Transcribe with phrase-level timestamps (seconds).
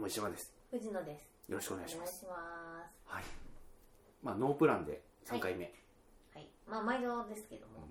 [0.00, 0.52] うも石山です。
[0.70, 1.50] 藤野です。
[1.50, 2.26] よろしくお願いします。
[2.26, 3.14] お願いします。
[3.14, 3.24] はい。
[4.22, 5.72] まあノープランで3回目、
[6.34, 6.48] はい。
[6.66, 7.88] まあ毎度ですけども、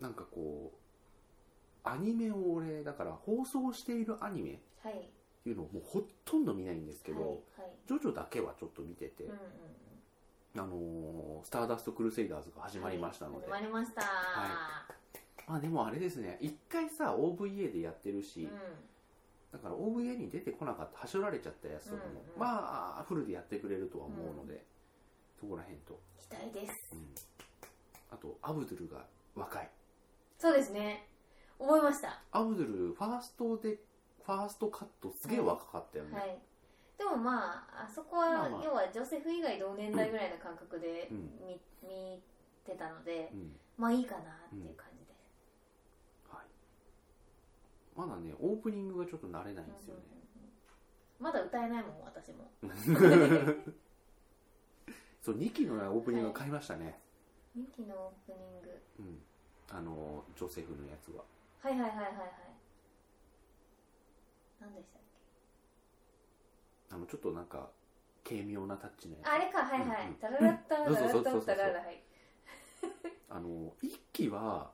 [0.00, 5.08] なんかこうアニメを俺だから放送しているアニメっはい。
[5.44, 7.28] ていうのをもうほとんど見ないんですけど、はい。
[7.28, 7.38] はい
[7.88, 9.38] ジョジョだけはちょっと見てて、うんうん
[10.54, 14.06] あのースターダストクルセイダーズが始まりましたので、はい始まりました、は
[15.48, 16.38] まあでもあれですね。
[16.40, 18.50] 一回さ OVA でやってるし、うん
[19.52, 22.40] だから OVA に出てこなかったはしょられちゃったやつとかも、うんうん。
[22.40, 24.64] まあフルでやってくれるとは思うので、
[25.38, 26.72] そこら辺と、期待です。
[26.92, 27.14] うん。
[28.10, 29.68] あとアブドゥルが若い。
[30.38, 31.06] そうですね。
[31.58, 32.20] 思いました。
[32.32, 33.78] アブドゥルファーストで
[34.24, 36.38] ファーストカットすげえ若かったよね、はい。
[36.96, 41.30] でもまああそこは、要はジョセフ以外同年代ぐらいの感覚でうん。
[41.46, 42.22] 見,、見
[42.64, 43.56] てたのでうん。
[43.76, 46.46] まあいいかなっていう感じです、はい、
[47.96, 50.02] まだねオープニングがちょっと慣れないんですよね、
[51.20, 52.50] まだ歌えないもん私も。
[55.22, 56.98] そう2期のねオープニング買いましたね、
[57.56, 58.82] 2期のオープニング。
[58.98, 59.22] うん。
[59.70, 61.24] あのジョセフのやつは。
[61.60, 62.32] はいはいはいはいはい。
[64.60, 65.02] 何でしたっ
[66.88, 66.94] け？
[66.94, 67.70] あのちょっとなんか
[68.24, 69.28] 軽妙なタッチのやつ。
[69.28, 70.16] あれかはいはい、うんうん。
[70.16, 72.02] タララッタラそうそうそうそうラッタラララはい
[73.28, 74.72] あの1期は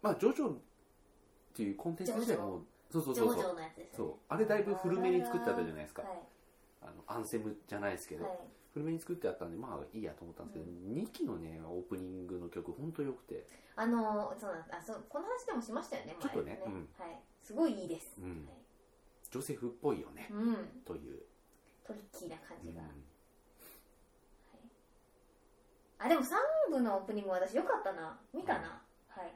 [0.00, 0.58] まあジョジョ
[1.52, 3.56] っていうコンテンツ自体がもうそうそうそうそう。
[3.56, 3.74] ね。
[4.28, 6.10] あれだいぶ古めに作ってあったじゃないですか、はい
[6.84, 8.38] あのアンセムじゃないですけど、はい。
[8.74, 10.66] 古めに作ってあったんでまあいいやと思ったんですけど、
[11.00, 13.46] 2期のねオープニングの曲ほんとよくて。
[13.76, 16.88] あのそうなんあそうこの話でもしましたよねちょっとね前うん。
[16.98, 17.20] はい。
[17.42, 18.28] すごいいいです、うん。
[18.30, 18.38] はい。
[19.30, 20.56] ジョセフっぽいよね、うん。
[20.84, 21.22] という、
[21.86, 22.66] トリッキーな感うん。
[22.66, 22.82] じが、
[26.00, 26.34] あでも3
[26.70, 28.18] 部のオープニング私よかったな。
[28.34, 29.32] 見たな、はい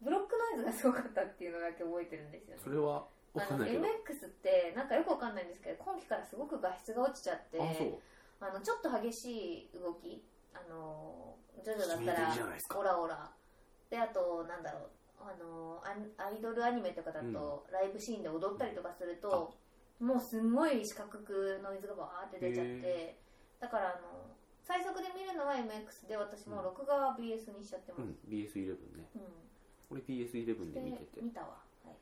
[0.00, 2.62] ブロックノイズがすごかったっていうのだけ覚えてるんですよね。
[2.62, 3.84] それはわあのかんないけど。
[3.84, 7.98] MX ってなんかよくわかんないんですけど今期からすごく画質が落ちちゃってあそう。
[8.40, 10.22] あのちょっと激しい動き
[10.52, 12.34] あのジョジョだったら
[12.76, 13.30] オラオラ。
[13.90, 14.90] であとなんだろう。
[15.24, 15.80] あの
[16.18, 19.54] アイドルアニメとかだと、ライブシーンで踊ったりとかすると
[19.98, 23.16] もうすんごい四角くノイズがバーって出ちゃって
[23.58, 29.08] だからあの最速で見るのは MX で私も録画は BS にしちゃってます、うん BS11 ね。
[29.16, 29.43] うん
[29.90, 31.20] 俺 BS11 で見てて。
[31.20, 31.48] 見たわ、
[31.84, 31.92] は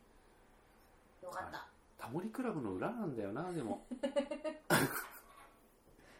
[1.22, 1.66] い、よかった、
[1.98, 3.86] タモリクラブの裏なんだよなでも。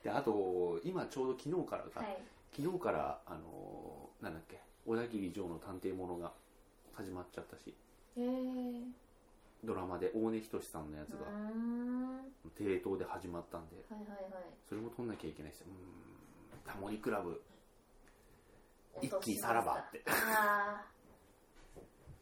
[0.03, 2.23] であと今ちょうど昨日からか、はい。
[2.57, 6.33] 昨日からあのーなんだっけ小田切城の探偵ものが
[6.93, 7.75] 始まっちゃったし。
[9.65, 11.27] ドラマで大根仁さんのやつうが
[12.57, 13.77] テレ東で始まったんで。
[13.89, 14.45] はいはいはい。
[14.69, 15.67] それも撮んなきゃいけないですよ
[16.65, 17.41] タモリクラブ。
[19.01, 20.03] 一気さらばって。
[20.07, 20.92] ああ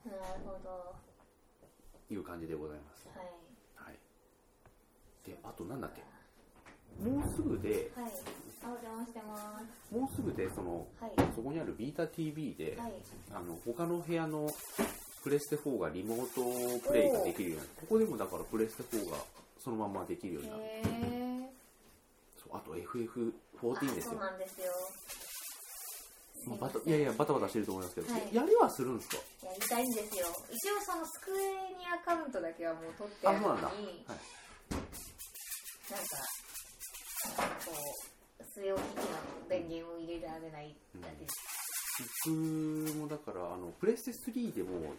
[0.06, 0.94] なるほど。
[2.10, 3.06] いう感じでございます。
[3.16, 3.26] はい。
[3.76, 3.98] はい。
[5.26, 6.02] であとなんだっけ？
[7.08, 8.12] もうすぐではい。
[8.62, 9.94] あお邪魔してます。
[9.94, 11.12] もうすぐでそのはい。
[11.34, 12.92] そこにあるビータ TV で、はい。
[13.32, 14.48] あの他の部屋の
[15.22, 19.18] プレステ4がリモートプレイができるようにここでもだからプレステ4が
[19.58, 20.62] そのままできるようになる。
[20.62, 21.50] へえ
[22.42, 24.66] そうあと FF14 ですそうよなんですよ
[26.46, 28.34] まあバタいやいやバタバタしてると思いますけど、はい。
[28.34, 29.16] やりはするんですか？
[29.46, 30.26] やりたいんですよ。
[30.50, 33.74] 一応そのスクエニアカウントだけはもう取ってあるのにあはい。
[35.90, 36.16] なんか
[37.66, 44.94] こう据え置き機の電源を入れられないだけです、僕もだからあのプレステ3でも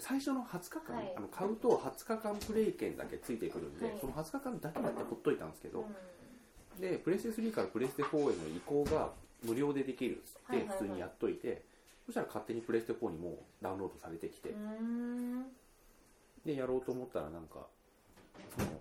[0.00, 1.14] 最初の20日間、はい。
[1.16, 3.98] あの買うと20日間プレイ券だけついてくるんで、はい。
[4.00, 9.10] その20日間だけだってほっといたんですけど、うでプレステ3からプレステ4への移行が
[9.44, 10.78] 無料でできるっつってはいはいはい。
[10.78, 11.62] 普通にやっといて、
[12.06, 14.54] そしたら勝手にプレステ4にもうダウンロードされてきて、
[16.44, 17.66] でやろうと思ったらなんか
[18.56, 18.80] その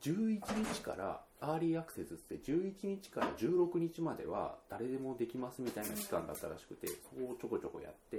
[0.00, 0.40] 11
[0.74, 2.72] 日からアーリーアクセスって11
[3.02, 8.18] 日から16日までは誰でもできますみたいな期間だったらしくてそこをちょこちょこやって。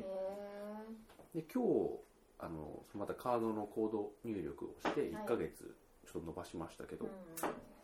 [1.36, 2.08] で今日
[2.40, 5.76] あのまたカードのコード入力をして1ヶ月
[6.06, 7.14] ちょっと伸ばしましたけど、うんう
[7.54, 7.77] ん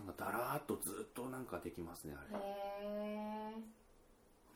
[0.00, 2.38] なんかだらーっとずっとなんかできますねあれ。
[2.38, 3.52] へ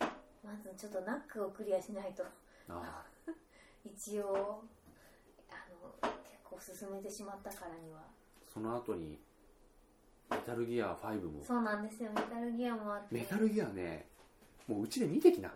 [0.00, 0.06] え
[0.42, 2.24] まずちょっとナックをクリアしないと。
[2.70, 3.04] あ
[3.84, 4.64] 一応
[5.50, 5.54] あ
[6.02, 8.02] の結構進めてしまったからには。
[8.48, 9.20] その後に
[10.30, 11.44] メタルギア5も。
[11.44, 12.10] そうなんですよ。
[12.12, 13.14] メタルギアもあって。
[13.14, 14.08] メタルギアね
[14.66, 15.52] もううちで見てきな。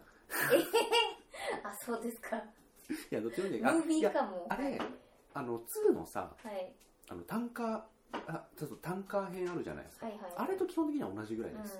[1.62, 2.36] あそうですか。
[2.36, 2.42] い
[3.10, 4.46] やどっちもねムービいやーかも。
[4.50, 4.78] あれ
[5.32, 6.74] あの2のさはい。
[7.08, 7.82] あのタンカー
[8.12, 11.78] あちょっとタンカー編あるじゃないですか、はいはいあれと基本的には同じぐらいです、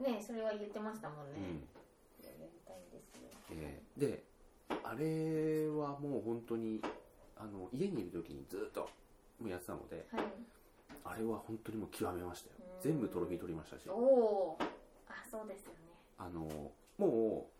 [0.00, 0.12] うん。
[0.12, 2.24] ねそれは言ってましたもんね、うん。
[2.24, 2.78] やりたい
[3.96, 4.24] で
[4.84, 6.80] あれはもう本当に
[7.36, 8.88] あの家にいる時にずっと
[9.40, 10.24] もうやってたのではい。
[11.04, 12.56] あれは本当にもう極めましたよ。
[12.76, 12.82] うん。
[12.82, 13.88] 全部トロフィー取りましたし。
[13.88, 14.58] おお
[15.08, 15.78] あそうですよね。
[16.18, 17.50] あのも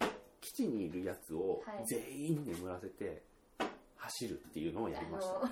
[0.00, 0.04] う
[0.40, 1.86] 基地にいるやつをはい。
[1.86, 3.22] 全員眠らせて
[3.96, 5.50] 走るっていうのをやりました、あの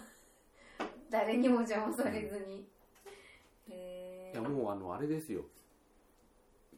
[1.12, 2.66] 誰にも邪魔されずに、
[3.68, 5.44] へえいやもうあのあれですよ。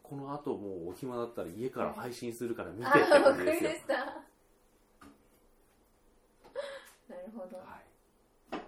[0.02, 3.70] この後もうお暇だったら家から配信するから見てあって感じですよ。
[3.70, 3.94] ました。
[3.94, 4.04] な
[7.20, 7.66] るほど、はい。
[8.52, 8.58] あ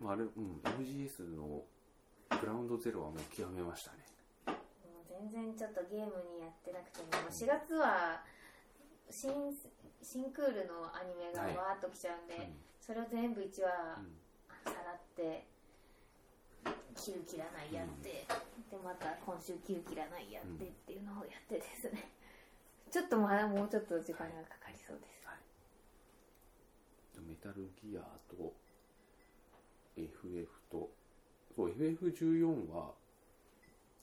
[0.00, 0.30] まあ、あれ、うん、
[0.64, 1.62] MGS の
[2.40, 3.98] グラウンドゼロはもう極めましたね。
[4.46, 4.56] ーも
[5.02, 8.24] う全然ちょっとゲームにやってなくてもう4月は
[9.10, 9.30] 新
[10.02, 11.56] 新クールのアニメがはい。
[11.56, 12.54] わーっときちゃうんで、うん。
[12.80, 14.72] それを全部1話うん。
[14.72, 15.44] さらって
[16.94, 18.26] 切る切らないやって、
[18.70, 22.10] でまた今週切る切らないやってっていうのをやってですね。
[22.90, 25.18] ちょっとまだもうちょっと時間がかかりそうです。
[27.26, 28.00] メタルギア
[28.30, 28.54] と
[29.96, 30.90] FF と、
[31.54, 32.94] そう、FF14 は、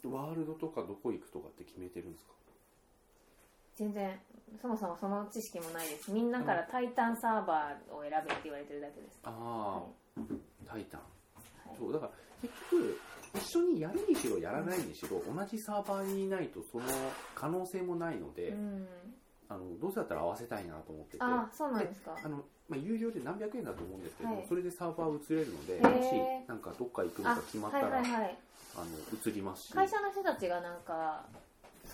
[0.03, 2.33] ワールドとかどこ行くとかって決めてるんですか？
[3.75, 4.17] 全然
[4.61, 6.11] そもそもその知識もないです。
[6.11, 9.19] みんなからタイタンサーバーを選べって言われてるだけです。
[9.23, 9.83] あ
[10.17, 10.21] あ、
[10.65, 11.01] タイタン。
[11.01, 11.77] はい。
[11.77, 12.11] そう、だから
[12.41, 12.99] 結局、
[13.35, 16.85] 一緒にやるにしろやらないにしろ、同じサーバーにいないとその
[17.35, 18.87] 可能性もないので、うん。
[19.47, 21.17] あのどうせだったら合わせたいなと思ってて。
[21.21, 22.17] あそうなんですか。
[22.23, 22.37] あの
[22.67, 24.45] まあ、有料で何百円だと思うんですけど、はい。
[24.47, 25.97] それでサーバー移れるので、へー。
[25.97, 28.37] もしなんかどっか行くのあが決まったはいら、はいはい。
[28.77, 28.85] あの
[29.29, 31.25] 移りますし、会社の人たちがなんか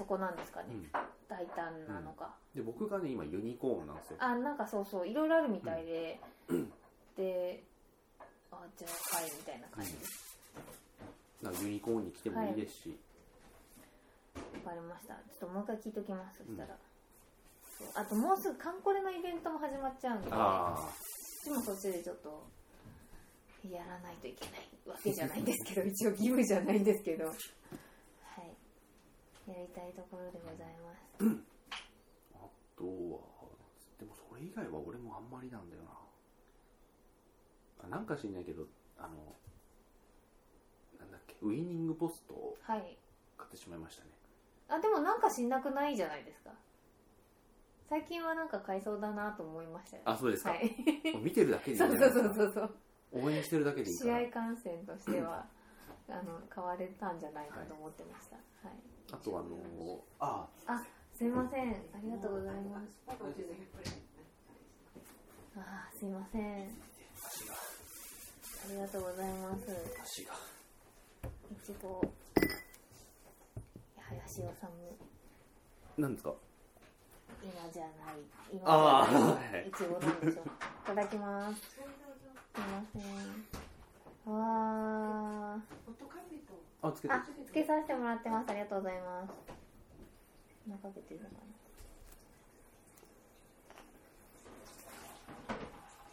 [0.01, 0.89] そこなんですかね、うん。
[1.29, 4.17] 大胆なのか、で僕がね今ユニコーンなんですよ。
[4.19, 5.07] あなんかそうそう。
[5.07, 6.19] いろいろあるみたいで、
[7.15, 7.63] で
[8.49, 9.93] あじゃあはいみたいな感じ。
[9.93, 10.09] です、
[11.43, 12.97] なユニコーンに来てもいいですし、
[14.65, 15.13] わかりました。
[15.13, 16.75] ちょっともう一回聞いときますそしたら、
[17.77, 17.87] そう。
[17.93, 20.31] あともうすぐカンコレのイベントも始まっちゃうんで。
[20.31, 22.43] こあっちもそっちでちょっと
[23.69, 25.85] やらないといけないわけじゃないんですけど。
[25.85, 27.27] 一応義務じゃないんですけど。
[27.27, 27.35] はい
[29.51, 31.25] やりたいところでございます
[32.35, 33.19] あ、あとは
[33.99, 35.89] でもそれ以外は俺もあんまりなんだよな。
[37.85, 38.65] あなんか知んないけど
[38.97, 39.09] あの
[40.99, 42.97] なんだっけウイニングポストをはい
[43.37, 44.09] 買ってしまいましたね。
[44.69, 46.51] あでもなんかしんなくないじゃないですか
[47.89, 50.51] 最近はなんか買いそうだなと思いましたよあそうですか。
[50.51, 50.71] はい
[51.21, 51.89] 見てるだけでいいそう。
[51.89, 52.75] そうそうそう
[53.11, 53.97] 応援してるだけでいい。
[53.97, 55.45] 試合観戦としては
[56.07, 58.41] あの買われたんじゃないかと思ってましたは
[58.73, 58.77] い、
[59.11, 59.57] あとあの
[60.19, 60.81] ああ
[61.13, 61.69] すいません。
[61.69, 62.87] ありがとうございます。
[65.55, 66.41] あーすいません。
[66.43, 66.67] あ
[68.69, 69.67] りがとうございます。
[70.01, 70.33] 足が。
[71.51, 72.01] いちご。
[73.97, 74.47] 林修
[75.97, 76.33] なんですか？
[77.43, 77.93] 今じゃない。
[78.51, 79.05] 今あ
[79.67, 79.71] い。
[79.71, 80.41] ちごなんでしょ。
[80.41, 80.49] うい
[80.87, 81.61] ただきます。
[81.61, 81.83] すい
[82.59, 84.33] ません。
[84.33, 86.30] わー
[86.83, 87.13] あつけて。
[87.13, 88.49] あつけさせてもらってます。
[88.49, 89.33] ありがとうございます。
[90.65, 91.35] 今かけてるのか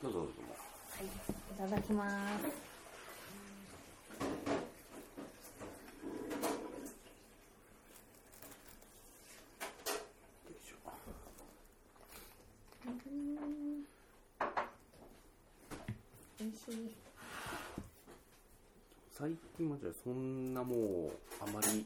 [0.02, 0.32] どうぞどうぞ。
[0.42, 2.08] なはいいただきま
[2.38, 2.68] す。
[16.40, 17.07] 美味しい
[19.18, 21.10] 最近はじゃあそんなもう
[21.40, 21.84] あまり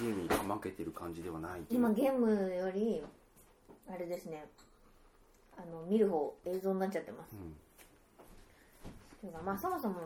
[0.00, 3.02] ゲームにかまけてる感じではない今ゲームより
[3.88, 4.44] あれですね。
[5.58, 7.32] あの見る方映像になっちゃってます。
[7.32, 7.56] うん。
[9.20, 9.96] というかまあそもそも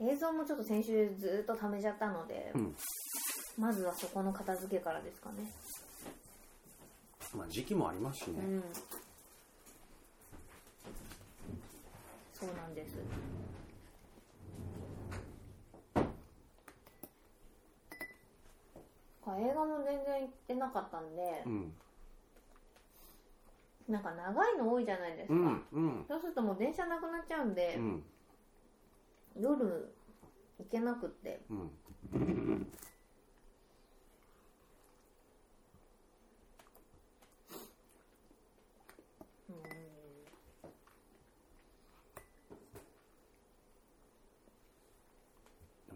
[0.00, 2.76] 映像もちょっと先週ずっと貯めちゃったので、うん。
[3.58, 5.50] まずはそこの片付けからですかね。
[7.34, 8.62] まあ時期もありますしね、うん。
[12.34, 12.96] そうなんです
[19.30, 21.72] これ映画も全然行ってなかったんで、うん。
[23.88, 26.04] なんか長いの多いじゃないですか、うんうん。
[26.08, 28.02] そうするともう電車なくなっちゃうんでう、ん。
[29.36, 29.94] 夜
[30.58, 31.40] 行けなくって。
[31.48, 31.58] うん。
[31.58, 32.66] うん。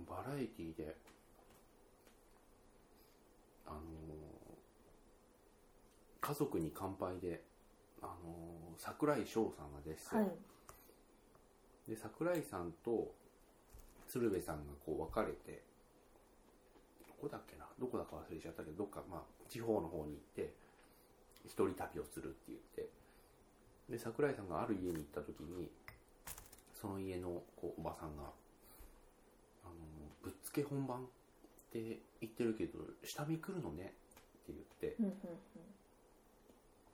[0.06, 0.96] バラエティで
[3.66, 3.84] あのー
[6.34, 7.44] 家族に乾杯で
[8.02, 10.30] あのー桜井翔さんがですよ、はい。
[11.88, 13.14] で桜井さんと
[14.08, 15.62] 鶴瓶さんがこう別れて
[17.06, 17.66] どこだっけな？
[17.78, 20.52] どこだか忘れちゃったけどどっかまあ地方の方に行って
[21.46, 22.88] 一人旅をするって言って
[23.88, 25.70] で桜井さんがある家に行った時に
[26.74, 28.24] その家のこうおばさんが
[29.64, 29.74] あの
[30.20, 31.06] 「ぶっつけ本番っ
[31.70, 33.94] て言ってるけど下見来るのね」
[34.42, 35.12] って言ってうんうん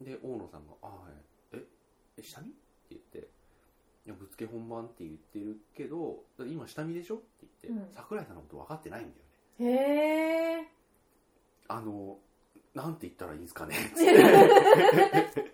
[0.00, 1.10] で大野さんが「ああ
[1.52, 1.64] え
[2.16, 2.56] え下見?」って
[2.90, 3.18] 言って
[4.06, 7.92] 「いやぶっつけ本番って言ってるけどだって今下見でしょ?」って言って、うん。
[7.92, 9.22] 桜井さんのこと分かってないんだよね。
[9.60, 10.68] うんへえ
[11.68, 12.18] あの
[12.74, 13.74] なんて言ったらいいんですかね。
[13.76, 13.94] っ
[15.34, 15.50] て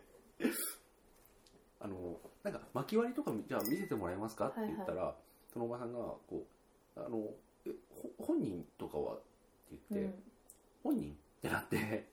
[1.81, 4.49] あのなんか巻き割りとかじゃあ見せてもらえますか？
[4.49, 5.17] って言ったら、
[5.53, 6.47] そのおばさんがこ
[6.97, 7.29] うあの
[7.67, 7.71] え
[8.19, 9.15] ほ本人とかは？
[9.17, 10.15] って言って、
[10.83, 11.13] 本人？
[11.13, 12.07] ってなって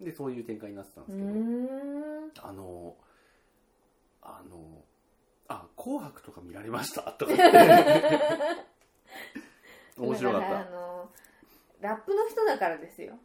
[0.00, 2.48] でそういう展開になってたんでうすけど、ん。
[2.48, 2.96] あの
[4.22, 4.84] あの
[5.48, 7.58] あ紅白とか見られましたとか言って。
[9.98, 11.10] 面白かっだからあたの
[11.80, 13.18] ラップの人だからですよ。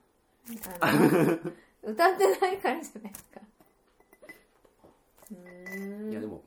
[1.84, 3.42] 歌ってないからじゃないですか。
[6.10, 6.44] いやでも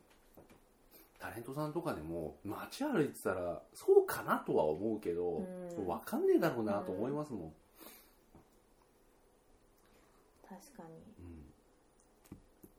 [1.18, 5.86] タレントさんとかでも街歩いてたらそうかなとは思うけど、うん。
[5.86, 7.54] わかんねえだろうなと思いますもん、
[10.48, 11.02] 確かに。
[11.18, 11.52] うん。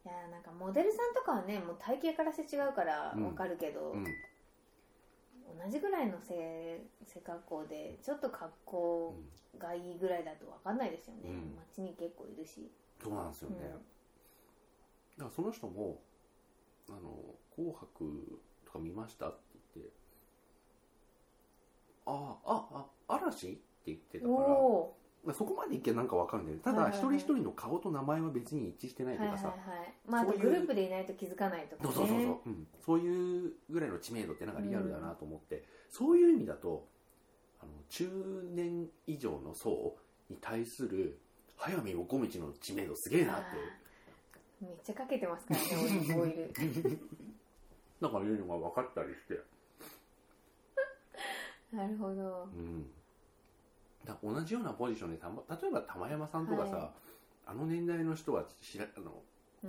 [0.06, 3.26] いやなんかモデルさんとかはねもう体型からして違うからうん。
[3.26, 4.04] わかるけど、うん。
[4.04, 9.16] 同じぐらいの背背格好でちょっと格好
[9.58, 11.56] がいいぐらいだとわかんないですよね、うん。
[11.74, 12.70] 街に結構いるし、
[13.02, 13.64] そうなんですよね、うん。
[13.64, 13.82] だか
[15.20, 16.02] らその人も
[16.90, 19.38] 「あの紅白とか見ました?」って
[19.76, 19.92] 言って
[22.06, 24.38] 「ああああ嵐?」って言ってたから
[25.34, 26.64] そこまでいけばなんかわかるんだよね。
[26.64, 27.20] ただ一はいはいはい。
[27.20, 31.94] 人一人の顔と名前は別に一致してないおはいとかさ、はいはいまああとそういうグループでいないと気づかないとかね。
[31.94, 36.88] そうそうそうそう、うん、そういうぐらいの知名度ってなんかリアルだなと思って、そういう意味だと
[37.60, 38.08] あの中
[38.54, 39.96] 年以上の層
[40.30, 41.20] に対する
[41.58, 43.44] 早見もこみちの知名度すげえなって。
[44.60, 46.52] めっちゃかけてますからねオイル
[48.02, 49.40] なんかいうのが分かったりして、
[51.76, 52.48] なるほど。
[52.56, 52.90] うん、
[54.06, 56.89] だ同じようなポジションでたま例えば玉山さんとかさ、はい。
[57.48, 59.22] あの年代の人は知らあの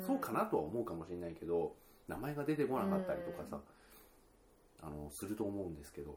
[0.07, 1.75] そうかなとは思うかもしれないけど、
[2.07, 3.61] 名前が出てこなかったりとかさ、
[4.83, 6.17] あのすると思うんですけど。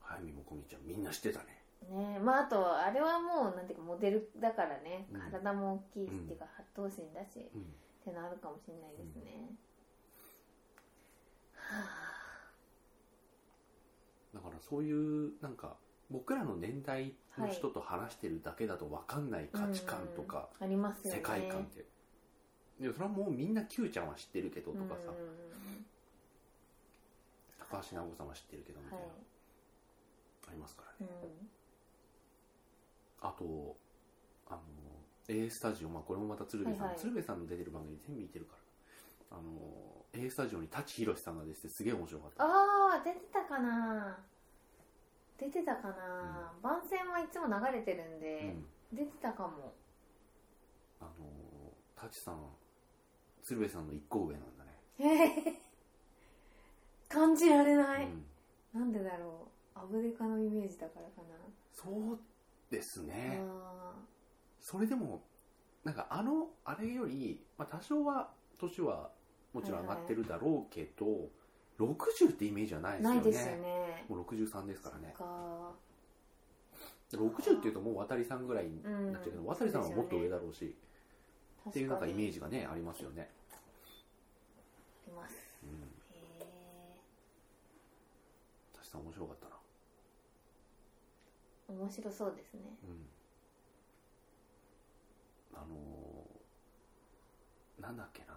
[0.00, 1.62] 早見もこみちゃんみんな知ってたね。
[1.88, 5.20] ねまああとあれはもうなんていうかモデルだからね、うん。
[5.20, 7.60] 体も大きいっていうか八頭身だし、うん。
[7.62, 7.64] っ
[8.04, 9.52] てのあるかもしれないですね、
[11.54, 12.09] は
[14.42, 15.76] だからそういうなんか
[16.10, 21.18] 僕らの年代の人と話してるだけだと分かんないあ価値観とかうんありますよね。
[21.18, 21.84] 世界観って、
[22.80, 25.84] でもそれはもうみんな Q ちゃんは知ってるけどとかさ、うん
[27.70, 29.14] 高橋直子さんは知ってるけどみたいな、はい。
[30.48, 31.12] ありますからね。
[31.22, 31.28] うん。
[33.28, 33.76] あと
[34.48, 34.60] あの
[35.28, 37.00] A スタジオ、まあ、これもまた鶴瓶さん、はいはい。
[37.00, 38.56] 鶴瓶さんの出てる番組全部見てるか
[39.30, 39.38] ら。
[39.38, 39.50] あの
[40.12, 42.42] A スタジオに舘ひろしさんが出ててすげえ面白かった。
[42.42, 42.46] あ
[43.00, 44.18] あ出てたかな
[45.40, 48.66] 出てたかな、番宣はいつも流れてるんうで、ん。
[48.92, 49.72] 出てたかも。
[51.00, 51.10] あの
[51.96, 52.36] 舘さん
[53.42, 55.62] 鶴瓶さんの一個上なんだね、へえ
[57.08, 58.80] 感じられない、うん。
[58.80, 59.78] なんでだろう。
[59.78, 61.36] アブデカのイメージだからかな。
[61.72, 62.18] そう
[62.70, 63.40] ですね。
[63.40, 63.94] あ
[64.60, 65.22] それでも
[65.84, 69.10] なんかあのあれより、まあ、多少は年は
[69.54, 71.30] もちろん上がってるだろうけど、
[71.84, 73.20] 60ってイメージはないですよね。
[73.20, 74.04] ーないですよね。
[74.08, 75.14] もう63ですからね。
[75.16, 75.72] か。
[77.12, 80.76] 60っていうともう渡りさんぐらいにうんなっちゃうけど、渡りさんはもっと上だろうし
[81.68, 83.56] っていうなんかイメージジがねありますよね、あ
[85.08, 85.34] ります。
[85.64, 86.46] うん、へえ
[88.74, 89.56] 舘さん面白かったな。
[91.68, 92.60] 面白そうですね。
[92.84, 93.06] うん。
[95.54, 96.40] あのー
[97.80, 98.34] なんだっけな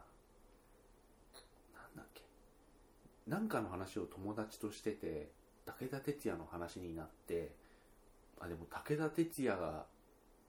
[1.76, 2.24] なんだっけ
[3.27, 5.30] なんかの話を友達としてて
[5.65, 7.51] 武田鉄矢の話になって
[8.39, 9.86] あでも武田鉄矢が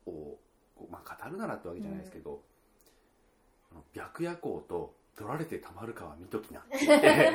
[0.07, 0.37] を
[0.91, 2.43] まあ語るならってわけじゃないですけど、
[3.71, 7.33] あの白夜行と取られてたまるかは見ときなって言って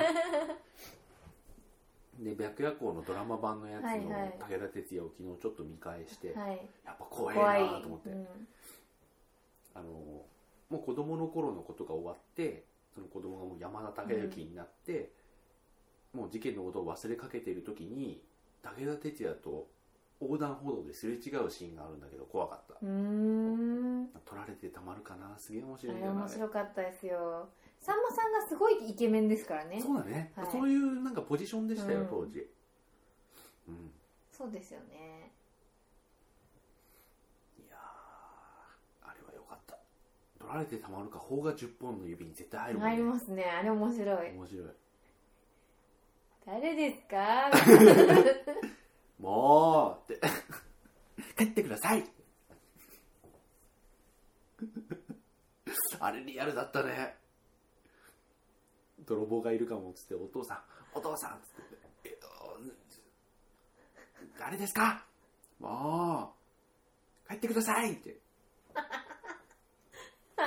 [2.35, 4.37] で白夜行のドラマ版のやつのはいはい。
[4.39, 6.69] 武田鉄矢を昨日ちょっと見返して、はい。
[6.85, 8.27] やっぱ怖い怖いなと思って、うん。
[9.73, 10.25] あのも
[10.71, 15.13] う子供の頃のことが終わってその子供がもう山田孝之になって、
[16.13, 18.21] もう事件のことを忘れかけている時に
[18.63, 19.67] 武田鉄矢と
[20.21, 22.73] 横断歩道ですれ違うシーンがあるんだけど怖かった。
[22.81, 24.07] うーん。
[24.25, 27.47] 取られてたまるかなすげえ面あれ白いんだよな面白かったですよ。
[27.79, 29.81] さんまさんがすごいイケメンですからね。
[29.81, 30.47] そうだね、はい。
[30.51, 32.07] そういうなんかポジションでしたようん。
[32.07, 32.47] 当時。
[33.69, 33.91] うん。
[34.31, 35.31] そうですよね。
[37.57, 37.77] いや
[40.37, 43.43] 取られてたまるか砲が10本の指に絶対入るもん入りますね。
[43.43, 44.31] あれ面白い。
[44.31, 44.67] 面白い
[46.51, 47.51] 誰ですか？
[49.19, 50.21] もうって。
[51.37, 52.03] 帰ってください。
[55.99, 57.15] あれリアルだったね。
[59.05, 60.63] 泥棒がいるかもっつってお父さん。
[60.95, 61.55] お父さんっつっ
[62.03, 62.09] て。
[62.09, 62.27] えっと
[64.39, 65.05] 誰ですか？
[65.59, 66.33] も
[67.27, 67.29] う。
[67.29, 68.17] 帰ってくださいって。
[68.73, 68.81] あ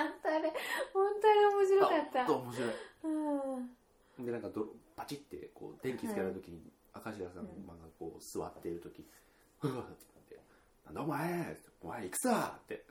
[0.03, 0.53] んたあれ
[0.93, 2.23] 本当に面白かった。
[2.23, 2.71] あほんと面白い。
[3.05, 4.27] うん。
[4.27, 4.67] でなんかど
[5.03, 6.61] パチってこう電気つけられた時に
[6.95, 7.51] 明石家さんが
[7.99, 9.05] こう座っている時
[9.59, 10.47] 「ふわ」って言って
[10.87, 12.85] 「なんだお前お前行くさ!」って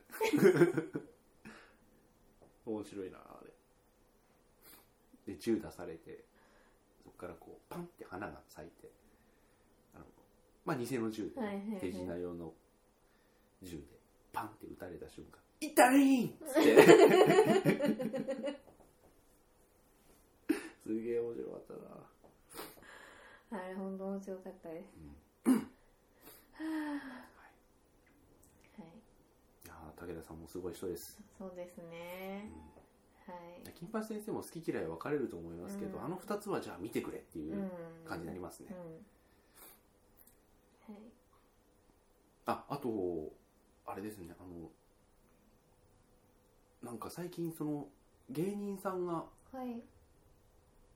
[2.66, 3.40] 面白いなあ
[5.26, 6.26] れで銃出されて
[7.02, 8.92] そこからこうパンって花が咲いて
[9.96, 10.06] あの
[10.66, 12.54] まあ偽の銃で、はいはいはい手品用の
[13.62, 13.84] 銃で
[14.34, 18.58] パンって撃たれた瞬間「痛い!」っつって
[20.84, 21.80] すげえ面白かったな。
[23.64, 24.88] あれ本当面白かったです、
[25.46, 25.54] うん。
[25.54, 25.62] はあ
[28.82, 28.88] はい。
[29.66, 32.50] いやー武田さんもすごい人です、そうですね。
[33.28, 33.34] うん。
[33.34, 36.06] はい金八先生も好き嫌い分かれると思いますけど、うん。
[36.06, 37.72] あの2つはじゃあ見てくれっていううん。
[38.08, 38.74] 感じになりますね、う
[40.92, 40.96] ん。
[40.96, 41.04] はい。
[42.46, 43.34] ああと
[43.86, 44.34] あれですね。
[44.40, 44.72] あの
[46.84, 47.88] なんか最近その
[48.30, 49.14] 芸人さんが
[49.52, 49.84] はい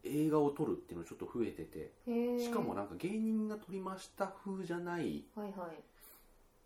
[0.06, 1.92] 映画を撮るっていうのちょっと増えてて
[2.40, 5.84] しかもなんか芸人が撮りました風じゃないはいはい。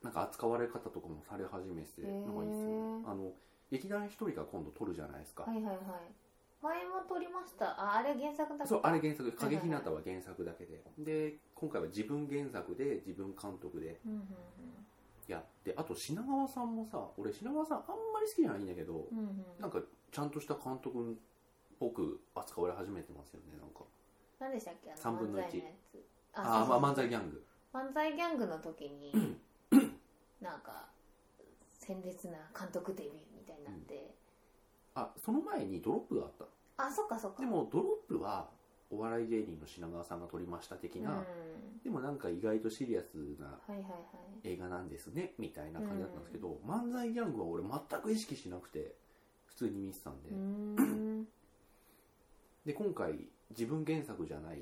[0.04, 3.04] なんか扱われ方とかもされ始めてなんかいいですよね。
[3.06, 3.32] あの
[3.72, 5.78] 劇団一人が今度撮るじゃないですか、はいはいはい。
[6.62, 7.72] 前も撮りました。
[7.80, 9.32] ああれ原作だそうあれ原作。
[9.32, 14.00] 影ひなたは原作だけで、で今回は自分原作で自分監督で
[15.28, 15.74] やって。
[15.78, 19.26] あと品川さんもさ俺品川さんあんまり好きじゃないんだけど、うんうん。
[19.26, 21.16] うんなんかちゃんとした監督っ
[21.80, 23.86] ぽく扱われ始めてますよねなんか。
[24.40, 24.92] 何でしたっけ？
[24.92, 25.46] あの三分の一。
[25.46, 26.06] 漫才のやつ。
[26.34, 27.44] ああそうそうまあ漫才ギャング。
[27.74, 29.38] 漫才ギャングの時に
[30.42, 30.90] なんか
[31.80, 34.16] 鮮烈な監督デビューみたいになって、
[34.96, 36.46] あその前にドロップがあった。
[36.86, 37.42] あそっかそっか。
[37.42, 38.50] でもドロップは
[38.90, 41.04] お笑い芸人の品川さんが撮りました的うん。
[41.04, 41.24] な、
[41.84, 43.92] でもなんか意外とシリアスなはいはいはい。
[44.44, 48.96] 映画なんですねみたいな感じだったんですけど、漫才ギャングは俺全く意識しなくて
[49.46, 51.28] 普通に見てたんで、うーん
[52.70, 53.16] で今回
[53.50, 54.60] 自分原作じゃない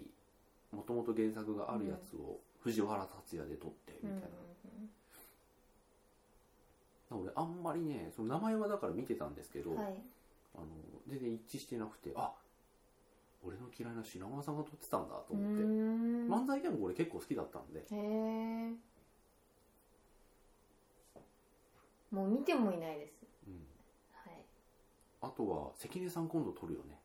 [0.72, 4.22] もともと原作があるやつを藤原竜也で撮ってみたい
[7.12, 10.02] な、俺あんまりねその名前はだから見てたんですけど、はい。
[10.56, 10.68] あの
[11.10, 12.32] 全然一致してなくてあ
[13.44, 16.30] 俺の嫌いな品川さんが撮ってたんだと思って、ん。
[16.30, 17.82] 漫才ギャング俺結構好きだったんで。
[17.82, 18.72] へえ
[22.12, 23.14] もう見てもいないです。
[23.48, 23.68] うん。
[24.14, 24.46] はい。
[25.24, 26.98] あとは関根さん今度撮るよね、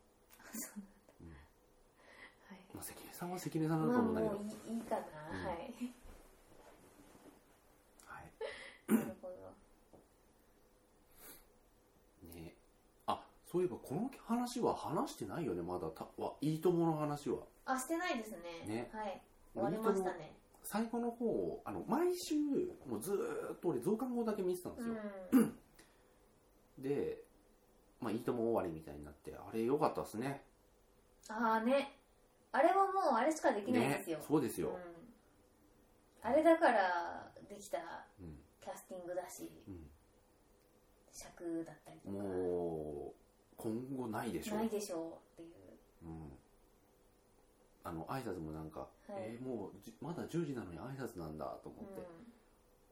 [2.75, 5.47] まあ、関根さんは関根さんだまあと思うんだけど、もういいいいかな、うん。
[5.47, 5.57] はい。
[8.07, 8.33] はい。
[8.93, 9.35] なるほど。
[12.35, 12.57] ね。
[13.07, 15.91] あそういえばこの話は話してないよねまだ。
[15.91, 17.39] たはいいともの話は。
[17.65, 18.65] あしてないですね。
[18.67, 18.91] ね。
[18.93, 19.23] はい。
[19.55, 20.35] 終わりましたね。
[20.63, 22.37] 最後の方あの毎週
[22.87, 24.95] もうずーっと俺増刊号だけ見てたんですよ、
[25.33, 25.59] うん。
[26.79, 27.25] で
[28.01, 30.45] まあいいとも終わりみたいになってあれ良かったですね。
[31.29, 31.99] ああね
[32.53, 34.69] あれはもうあれしかできないですよ、ねそうですよ、
[36.25, 37.79] うん、あれだからできた
[38.21, 38.37] うん。
[38.63, 39.71] キャスティングだしう
[41.13, 42.23] 尺だったりとん、か。
[42.23, 43.23] もう
[43.57, 46.09] 今後ないでしょないでしょうっていう。
[46.09, 46.33] うん、
[47.85, 48.87] あの挨拶もなんか、は
[49.19, 49.37] い。
[49.37, 52.05] えーもうじまだ10時なのに挨拶なんだと思って、う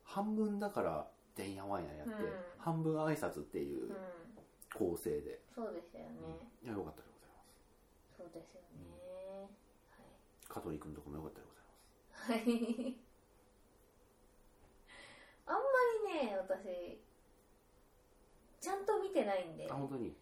[0.04, 2.18] 半分だからてんやわんややって、うん。
[2.58, 3.90] 半分挨拶っていん、うん。
[3.90, 3.96] う、
[4.74, 6.10] 構成で、そうでしたよね、
[6.62, 8.18] いや良かったでございます。
[8.18, 8.69] そうですよね、
[10.52, 12.32] 香取君とかも良かったでございます。
[12.32, 12.40] はい。
[12.40, 12.44] は
[12.90, 12.96] い
[15.46, 15.62] あんま
[16.12, 17.00] りね私
[18.60, 19.70] ちゃんと見てないんで。
[19.70, 20.14] あ本当に？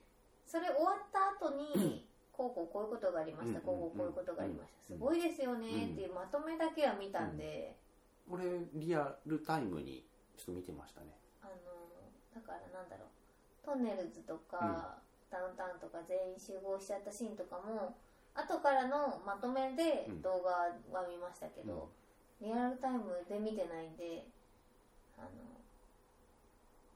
[0.47, 4.99] それ終わった後に、 こうこうこういうことがありました、うんこうこうこういうことがありました、うん。
[4.99, 7.77] すごいですよねっていうまとめだけは見たんで、
[8.31, 11.19] 俺リアルタイムにちょっと見てましたね。
[11.43, 11.53] あの
[12.35, 13.09] だからなんだろう。
[13.65, 17.97] トンネルズとか、ダウンタウンとか全員集合しちゃったシーンとかも
[18.39, 20.23] 後からのまとめでうん。
[20.23, 20.51] 動画
[20.99, 21.91] は見ましたけど、
[22.41, 24.25] リアルタイムで見てないんで
[25.19, 25.23] あ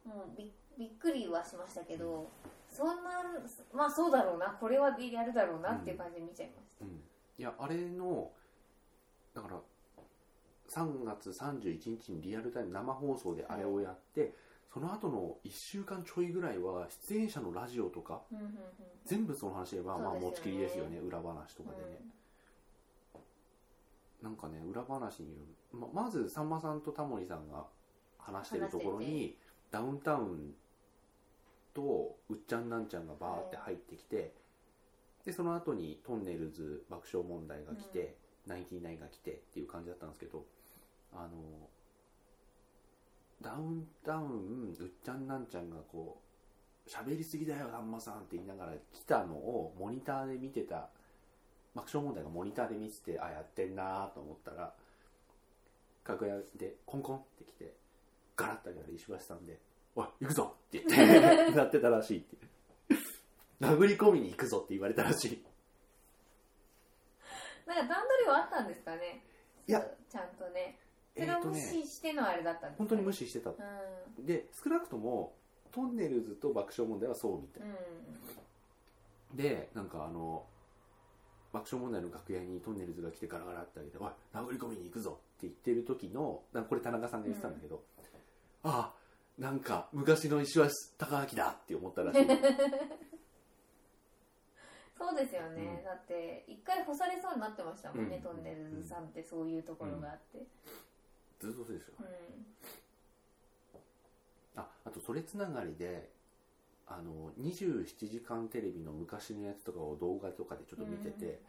[0.07, 2.31] のもうびびっくりはしましたけど、
[2.71, 3.23] そんな
[3.75, 4.57] まあそうだろうな。
[4.61, 6.93] これはリアルだろうなっていう感じで見ちゃいました、うん。
[6.93, 8.31] いやあれの
[9.35, 9.61] だから
[10.71, 14.33] 3月31日にリアルタイム生放送であれをやって、
[14.73, 18.53] その後の1週間ちょいぐらいは出演者のラジオとかうんうんうん。
[19.05, 22.01] 全部その話でまあまあ持ちきりですよね裏話とかでね、
[24.23, 25.41] なんかね裏話によ
[25.75, 27.65] るままずさんまさんとタモリさんが
[28.19, 29.37] 話してるところ話に
[29.71, 30.55] ダウンタウン
[31.75, 34.33] とうっちゃんなんちゃんがバーって入ってきて、
[35.25, 38.15] でその後にトンネルズ爆笑問題が来て、
[38.47, 40.45] ナインティナインが来てっていう感じだったんですけど
[41.15, 41.31] あの
[43.43, 46.21] ダウンタウンうっちゃんなんちゃんがこ
[46.87, 50.89] う喋りすぎだよさんまさんって言いながら来たのをモニターで見てた
[51.75, 54.73] 爆笑問題がモニターで見ててあやってんなと思ったら
[56.07, 57.75] 楽屋でコンコンって来て
[58.37, 59.59] ガラッと開けたら石橋さんで
[59.95, 62.37] 「おい行くぞ!」って言って なってたらしいって。
[63.61, 65.45] 殴り込みに行くぞって言われたらしい。
[67.65, 69.23] なんか段取りはあったんですかね？
[69.69, 70.81] いやちゃんとね
[71.15, 72.85] それを無視してのあれだったんですか？
[72.85, 73.51] ね本当に無視してた。
[73.51, 73.55] う
[74.21, 74.27] ん。
[74.27, 75.35] で少なくとも
[75.71, 77.63] トンネルズと爆笑問題はそうみたい。
[77.63, 79.37] うん。
[79.37, 80.47] でなんかあの
[81.53, 87.83] 爆笑問題の楽屋にトンネルズが来てガラガラって開けて「おい殴り込みに行くぞ」って言ってる時のなこれ田中さんが言ってたんだけど、
[88.63, 89.03] ああ
[89.39, 90.67] なんか昔の石橋
[90.99, 92.27] 貴明だって思ったらしい。
[94.99, 95.85] そうですよね、うん。
[95.85, 98.23] だって一回干されそうになってましたもんね、うん。
[98.23, 100.47] トンネルズさんってそういうところがあって、
[101.43, 101.95] ずっとそうですよ。
[101.99, 102.07] うん。
[104.63, 106.09] ああとそれつながりで
[106.87, 111.41] あの27時間テレビの昔のやつとかを動画とかでちょっと見てて、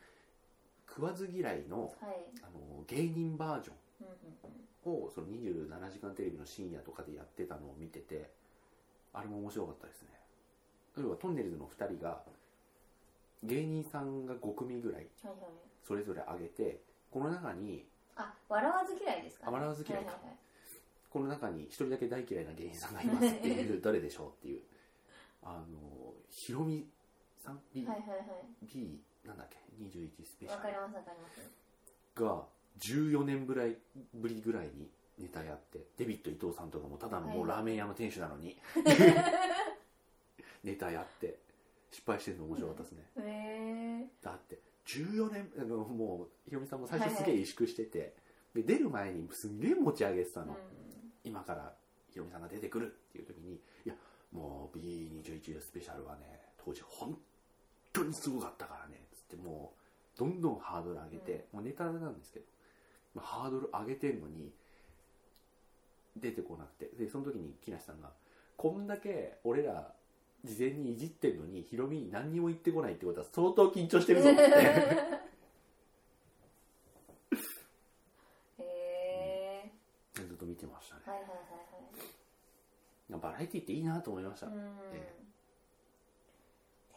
[0.88, 5.06] 食わず嫌いのはい、あの芸人バージョンうんうんうん。
[5.06, 8.32] をその27時間テレビの深夜とかでやってたのを見てて
[9.14, 10.10] あれも面白かったですね。
[10.98, 12.22] 要はトンネルズの2人が
[13.44, 15.08] 芸人さんが5組ぐらい。
[15.86, 16.80] それぞれ上げて
[17.12, 20.12] この中にあ笑わず嫌いですか、あ笑わず嫌いか。
[20.12, 20.38] はいはい
[21.14, 24.64] この中に1人だけ大嫌いな芸人さんがいますっていう 誰でしょうっていう。
[25.44, 26.90] あのひろみ
[27.38, 28.18] さん？B,、はいはいはい。
[28.18, 31.40] はい B なんだっけ？21スペシわかりャますわかります。
[32.16, 32.48] ルが
[32.80, 33.78] 14年ぶらい
[34.14, 38.58] ぶりぐらいにネタやってデビッド伊藤さんとかもただのもうラーメン屋の店主なのに
[40.64, 41.38] ネタやって
[41.92, 48.16] 失敗してるの面白かったですね、へえだって14年あのもうひろみさんも最初すげえ萎縮してて、
[48.54, 50.56] で出る前にすんげえ持ち上げてたの、うん。
[51.24, 51.74] 今から
[52.12, 53.96] ひろみさんが出てくるっていう時にいや
[54.32, 57.18] もう B21 スペシャルはね当時本
[57.92, 59.74] 当にすごかったからねつっても
[60.16, 62.46] うどんどんハードル上げて、もうネタなんですけど、
[63.16, 64.52] まあハードル上げてんのに
[66.18, 66.92] 出てこなくて。
[66.98, 68.12] でその時に木梨さんが
[68.58, 69.94] こんだけ俺ら
[70.44, 74.42] 事前にいじってんのにヒロミに何にも言ってこないってことは相当緊張してるぞって。
[74.42, 74.50] へ
[78.60, 79.72] え
[80.16, 81.02] ずっと見てましたね。
[81.06, 81.40] はいはいはい
[83.22, 84.64] バラエティっていいなと思いました、はいうん。
[84.92, 85.14] え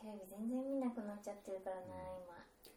[0.00, 1.82] テレビ全然見なくなっちゃってるからな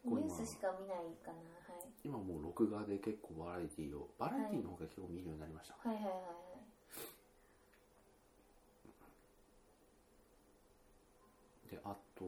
[0.04, 0.20] 構今。
[0.20, 1.88] 今ニュースしか見ないかなはい。
[2.04, 6.49] 今もう録画で結構バラエティをバラエティの方が結構見るようになりました、はいはいはいはい
[11.80, 12.24] であと、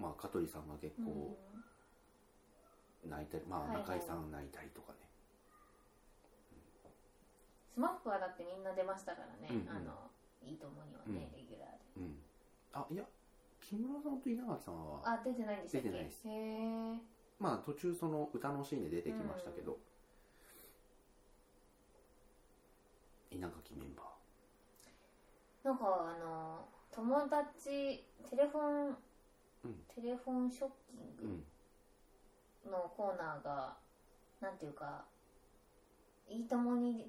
[0.00, 1.36] まあ、香取さんが結うん構
[3.06, 4.98] 泣いたり、まあ、中井さん泣いたりとかね、
[7.74, 9.68] SMAP はだってみんな出ましたからね、うんうん。
[9.70, 10.10] あの
[10.42, 11.36] いいともにはね、うん。
[11.36, 11.78] レギュラーで。
[11.98, 12.18] うん。
[12.72, 13.04] あいや
[13.60, 15.88] 木村さんと稲垣さんはあ出てないんでしたっけ？
[15.88, 16.28] 出てないです。
[16.28, 16.98] へえ
[17.38, 19.78] まあ途中その歌のシーンで出てきましたけど、
[23.30, 24.02] 稲垣メンバ
[25.62, 26.66] なんかあの
[26.98, 28.96] 友達テレフォン、
[29.64, 29.74] うん。
[29.94, 31.44] テレフォンショッキンん、
[32.66, 33.76] グのコーナーが、
[34.40, 35.04] なんていうか
[36.28, 37.06] いいともに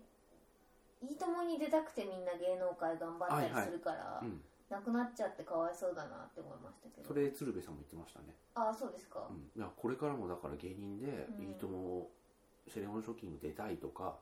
[1.01, 7.07] いいともに出たくてみんな芸能界頑張ったりするから、うん、なくなっちゃってかわいそうだなって思いましたけど。
[7.07, 11.45] それ鶴瓶さんも言ってましたね、ああそうですか、うん、いやこれからもだから芸人で「うん。
[11.45, 12.11] いいとも」
[12.69, 14.19] セレモンショッキング出たいとか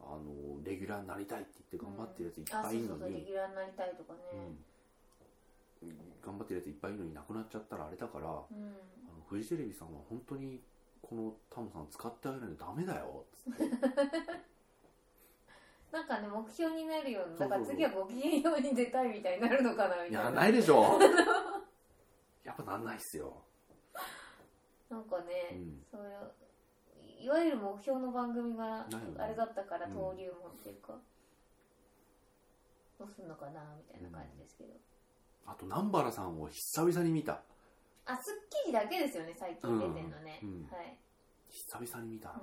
[0.00, 4.18] あのレギュラーになりたいって言って頑張ってるやついっあぱいいるのそうそうそうレにギュラーになりたいとかね。
[4.34, 4.64] うん
[6.24, 8.74] 頑張ってるやついっぱいいるのになくなっちゃったらあれだからあのうん、
[9.28, 10.60] フジテレビさんは本当に
[11.02, 13.64] このタモさん使ってあげないとダメだよっつって。
[15.92, 20.18] なんかね目標になるようなだから次はごきげんように出たいみたいになるのかなみたいな。
[20.18, 20.98] やらないでしょ
[22.42, 23.42] やっぱなんないっすよ、
[24.90, 26.32] なんかね、うん、そういう
[27.24, 29.94] いわゆる目標の番組があれだったからうん。
[29.94, 30.92] 登竜門っていうか、
[32.98, 34.74] どうすんのかなみたいな感じですけど、
[35.46, 37.42] あと南原さんを久々に見た。
[38.06, 40.68] あスッキリだけですよね最近出てんのね、うんうん。
[40.70, 40.96] はい、
[41.48, 42.28] 久々に見た。
[42.28, 42.34] な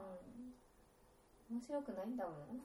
[1.52, 2.62] うん、面白くないんだもん。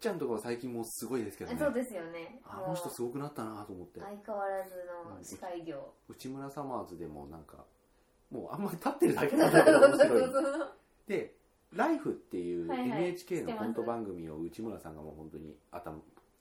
[0.00, 1.58] ちゃんとかは最近もうすごいですけどね。
[1.58, 2.40] そうですよね。
[2.44, 4.00] あの人すごくなったなと思って。
[4.00, 4.70] 相変わらず
[5.14, 5.92] の司会業。
[6.08, 7.64] 内村サマーズでもなんか
[8.30, 10.30] もうあんまり立ってるだけなんだけど面白い。
[11.06, 11.34] で
[11.72, 16.00] 「ライフっていう NHK のコント番組を内村さんがもう本当に頭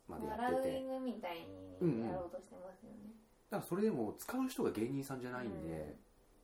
[0.10, 0.80] までやってて。
[0.80, 1.45] 犬みたい
[1.80, 3.13] にやろうとしてますよね、
[3.50, 5.98] だからそれでも使う人が芸人さんじゃないんで、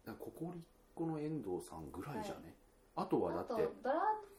[0.05, 0.13] うん。
[0.13, 0.61] だからココリ
[0.93, 2.55] コの遠藤さんぐらいじゃね、
[2.95, 3.69] あとはだってドラッ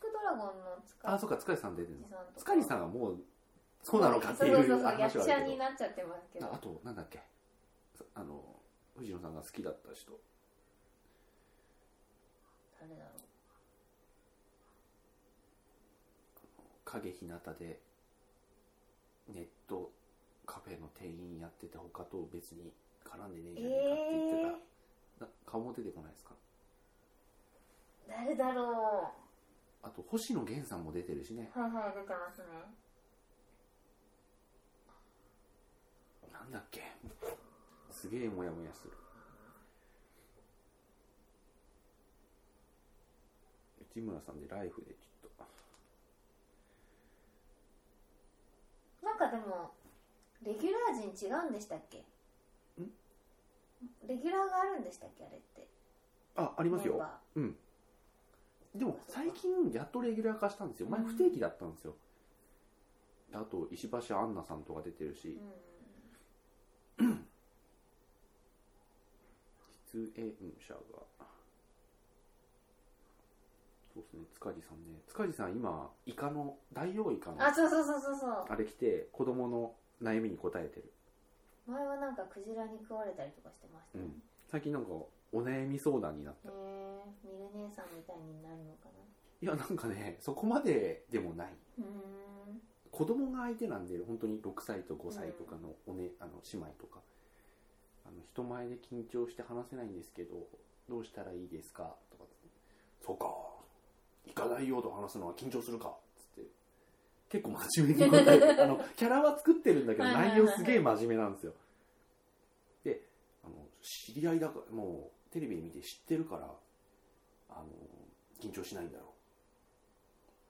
[0.01, 2.07] グドラゴンの塚あそうか塚地さん出てるの？
[2.37, 3.21] 塚地さんがもう
[3.83, 5.53] そうなのかっていうそうそうそう話役者はあるけど。
[5.53, 6.47] になっちゃってますけど。
[6.47, 7.21] ああとなんだっけ？
[8.15, 8.43] あの
[8.97, 10.13] 藤野さんが好きだった人。
[12.81, 13.21] 誰だろう。
[16.85, 17.81] 影日向で
[19.29, 19.91] ネット
[20.45, 22.73] カフェの店員やってて他と別に
[23.05, 24.59] 絡んでねえじゃねえかって言って
[25.21, 26.33] た、な顔も出てこないですか
[28.09, 29.13] 誰だろ
[29.83, 31.51] あと星野源さんも出てるしね。
[31.55, 32.47] うはいはい出てますね。
[36.33, 36.83] なんだっけ。
[37.91, 38.93] すげえモヤモヤする。
[43.97, 45.47] 内村さんでライフでちょっと
[49.19, 49.73] なんかでも
[50.45, 52.01] レギュラー陣違うんでしたっけ？
[52.01, 52.03] ん？
[54.07, 55.67] レギュラーがあるんでしたっけあれって？
[56.37, 56.93] あありますよ。
[56.93, 57.57] メンバうん。
[58.75, 60.89] でも最近やっとレギュラー化したんですよ。
[60.91, 61.07] 前うん。
[61.07, 61.95] 不定期だったんですよ。
[63.33, 65.41] あと石橋杏奈さんとか出てるし。
[66.99, 67.27] ーうん。
[69.95, 70.81] 出演者が
[73.97, 74.21] そうですね。
[74.35, 75.01] 塚地さんね。
[75.09, 78.45] 塚地さん今イカの大王イカのあそうそうそうそうそう。
[78.49, 80.93] あれ来て子供の悩みに答えてる、
[81.67, 84.91] 前はなんかクジラに食われたりとかしてましたね、うん、最近なんか
[85.33, 86.51] お悩み相談になった。
[86.51, 88.91] へえミル姉さんみたいになるのか
[89.41, 91.47] いやなんかねそこまででもない。
[91.79, 92.61] なうーん。
[92.91, 97.01] 子供が相手なんで本当に6歳と5歳とかのお、ねあの姉妹とか。
[98.05, 100.37] あの人前で緊張して話せないんですけど
[100.89, 101.97] どうしたらいいですか？
[102.11, 102.25] とか
[103.05, 103.27] そうか
[104.27, 106.51] 行かないよと話すのは緊張するかつって。
[107.29, 111.55] 結構真面目に答えて あのキャラは作ってるんだけど内容すげえ真面目なんですよ。
[112.85, 113.03] で
[113.45, 116.55] あの知り合いだからもうテレビ見て知ってるから
[117.51, 117.67] あの
[118.41, 119.09] 緊張しないんだろう。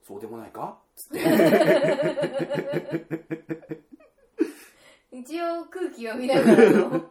[0.06, 0.78] そうでもないか？
[0.94, 1.20] つって。
[5.10, 7.10] 一応空気を見ながらの。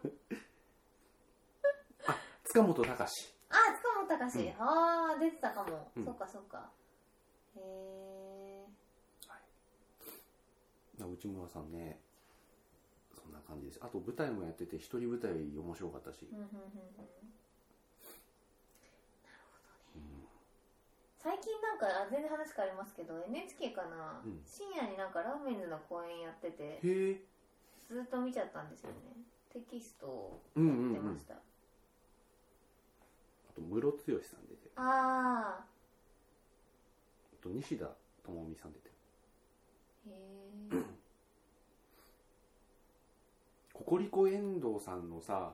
[2.44, 3.34] 塚本隆。
[3.50, 4.48] あ塚本隆、うん。
[4.58, 6.04] ああ出てたかも、うん。
[6.04, 6.70] そっかそっか。
[7.56, 8.66] へえ
[10.98, 12.00] 内村さんね
[13.14, 13.80] そんな感じです。
[13.82, 16.58] あと舞台もやってて一人舞台面白かったし、うんうんうんうん。
[19.96, 20.26] うん。
[21.18, 24.40] 最近なんかあ全然話変わりますけど NHK かな、うん。
[24.44, 26.80] 深夜になんかラーメンズの公演やってて
[27.88, 28.96] ずっと見ちゃったんですよね。
[29.52, 31.38] テキストをうんやうんうんってました、あ
[33.56, 34.72] とムロツヨシさん出てる。
[34.76, 37.86] あああと西田
[38.24, 38.94] 智美さん出てる。
[40.08, 40.82] へえ
[43.72, 45.52] ココリコ遠藤さんのさ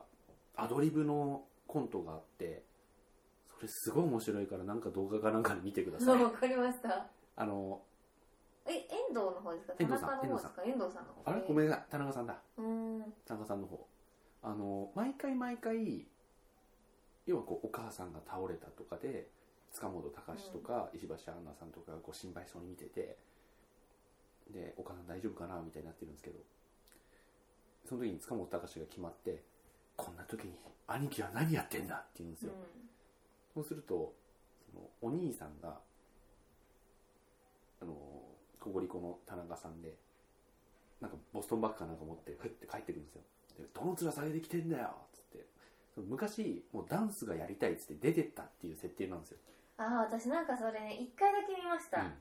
[0.56, 2.62] アドリブのコントがあって
[3.56, 6.22] それすごい面白いからなんか動画かなんかで見てください。
[6.22, 7.06] わかりました。
[7.36, 7.80] あの
[8.66, 9.72] え遠藤の方ですか？
[9.74, 10.62] 田遠藤さん中の方ですか？
[10.64, 11.06] 遠藤さん。
[11.06, 11.30] の方。
[11.30, 11.40] あれ？
[11.46, 11.86] ごめんなさい。
[11.90, 12.42] 田中さんだ。
[12.58, 12.98] うー。
[13.06, 13.14] ん。
[13.24, 13.86] 田中さんの方。
[14.44, 16.06] あの毎回毎回
[17.26, 19.28] 要はこうお母さんが倒れたとかで
[19.72, 23.16] 塚本隆とか石橋杏奈さんとかがこう心配そうに見てて
[24.52, 25.60] でお母さん大丈夫かな？
[25.64, 26.36] みたいになってるんですけど
[27.88, 29.42] その時に塚本隆が決まって
[29.96, 30.52] こんな時に
[30.88, 31.94] 兄貴は何やってんだ？
[31.96, 32.52] って言うんですよ、
[33.54, 34.12] そうすると
[34.72, 35.78] そのお兄さんが
[37.80, 37.94] あの
[38.60, 39.94] ココリコの田中さんで
[41.00, 43.22] なんかボストンバッグかなんか持ってふって帰ってくるんですよ
[43.58, 44.90] でどの面下げてきてんだよ？
[45.96, 49.38] 昔もうダンスがやりたいっつって出てったっていう設定なんですよ、
[49.76, 52.12] ああ私なんかそれね一回だけ見ました、うん。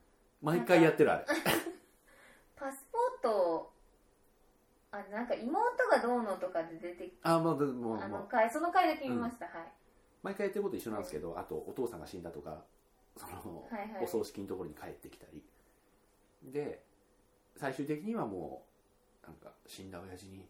[0.42, 1.26] 毎回やってるあれ。
[2.56, 3.72] パスポート
[4.92, 5.56] あなんか妹
[5.90, 8.08] がどうのとかで出てきあまあでもあまあ。
[8.10, 9.54] の回その回だけ見ました、はい。
[10.22, 12.64] 毎回やってること一緒なんですけどあとお父さんが死んだとか
[13.18, 14.04] その、はいはい。
[14.04, 15.42] お葬式のところに帰ってきたり。
[16.52, 16.84] で
[17.56, 18.64] 最終的にはも
[19.24, 20.46] うなんか死んだ親父に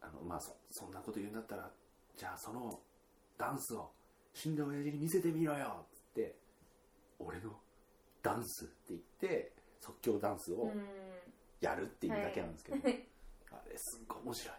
[0.00, 1.70] あのまあそそんなこと言うんだったら
[2.16, 2.80] じゃあその
[3.36, 3.90] ダンスを
[4.32, 5.84] 死んだ親父に見せてみろよ。
[5.84, 6.36] っつって
[7.18, 7.50] 俺の
[8.22, 10.84] ダンスって言って即興ダンスをうん。
[11.60, 13.08] やるっていうだけなんですけど、はい。
[13.50, 14.54] あれすっごい面白い。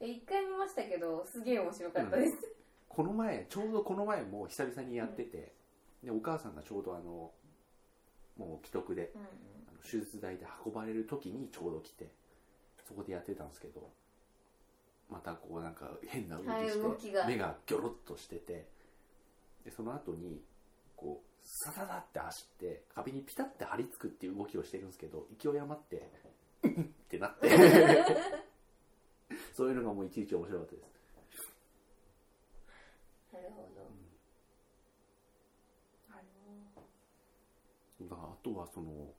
[0.00, 2.54] え一回見ましたけどすげえ面白かったです、
[2.88, 5.54] この前ちょうどこの前も久々にやってて、
[6.02, 7.32] でお母さんがちょうどあの
[8.36, 9.22] もう既得でうん。
[9.68, 12.10] あの手術台で運ばれる時にちょうど来て
[12.84, 13.90] そこでやってたんですけど
[15.12, 17.26] またこうなんか変な動きはいして、動きが。
[17.26, 18.66] 目がギョロッとしてて
[19.64, 20.42] でその後に
[20.96, 26.70] こうサササって走って壁にピタッて張り付くっていう動きをしてるんですけど勢い余ってっ
[27.08, 27.48] てなって。
[29.54, 30.92] そういうのがもういちいち面白かったです。
[33.32, 33.86] なるほど、
[36.10, 36.14] あ
[38.00, 39.14] のだからあとはその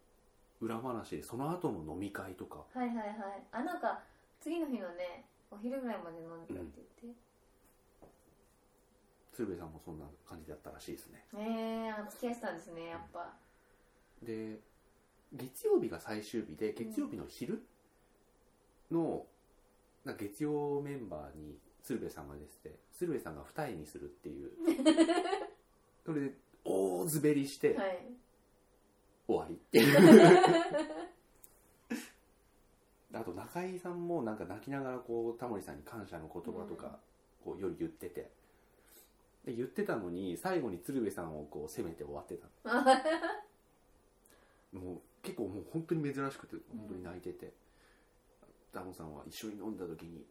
[0.61, 2.63] 裏話でその後の飲み会とか。
[2.73, 3.43] はいはいはい。
[3.51, 4.03] あなんか
[4.39, 7.19] 次の日のねお昼ぐらいまで飲んでたって言って、
[9.33, 11.25] 鶴瓶さんもそんな感じだったらしいですね。
[11.33, 13.33] えー、あ付き合いしたんですねやっぱ。
[14.23, 14.59] で
[15.33, 17.63] 月曜日が最終日で月曜日の昼
[18.91, 19.25] の
[20.05, 24.51] なんか月曜メンバーに鶴瓶さんが出てて鶴瓶さんが二重にするっていう。
[26.05, 26.31] それで
[26.65, 28.07] 大滑りして はい。
[29.25, 30.39] 終わりっていう
[33.13, 36.97] あと中井さんもなんか泣きながらこうタモリさんに感謝の言葉とか
[37.43, 38.31] こうより言ってて。
[39.45, 42.47] で言ってたのに最後に鶴瓶さんをこう責めて終わってた
[44.71, 47.53] もう結構もう本当に珍しくて本当に泣いてて、
[48.73, 50.25] タモさんは一緒に飲んだ時に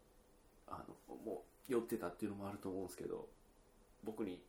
[0.67, 3.29] あのもう酔ってたっていうのもあると思うんですけど
[4.03, 4.43] 僕に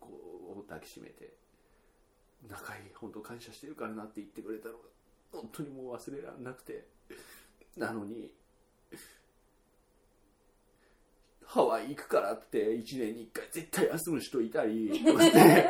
[0.00, 1.34] こう抱きしめて
[2.48, 4.80] 「中井本当感謝してるからな」って言ってくれたのが
[5.32, 6.86] 本当にもう忘れられなくて
[7.76, 8.30] なのに
[11.46, 15.66] ハワイ行くからって1年に1回絶対休む人いたりそして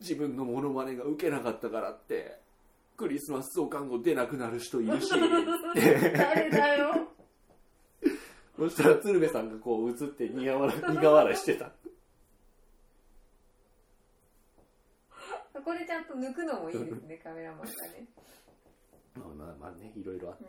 [0.00, 2.38] 自分のモノマネが受けなかったからって
[2.96, 5.10] クリスマス増刊号出なくなる人いるし
[5.76, 7.08] 誰だよ。
[8.58, 11.70] そしたら鶴瓶さんがこう映って苦笑い苦笑いしてた。
[15.64, 18.06] これちゃんと抜くのもいいですねカメラマンがね
[19.18, 20.44] まあまあまあねいろいろあって。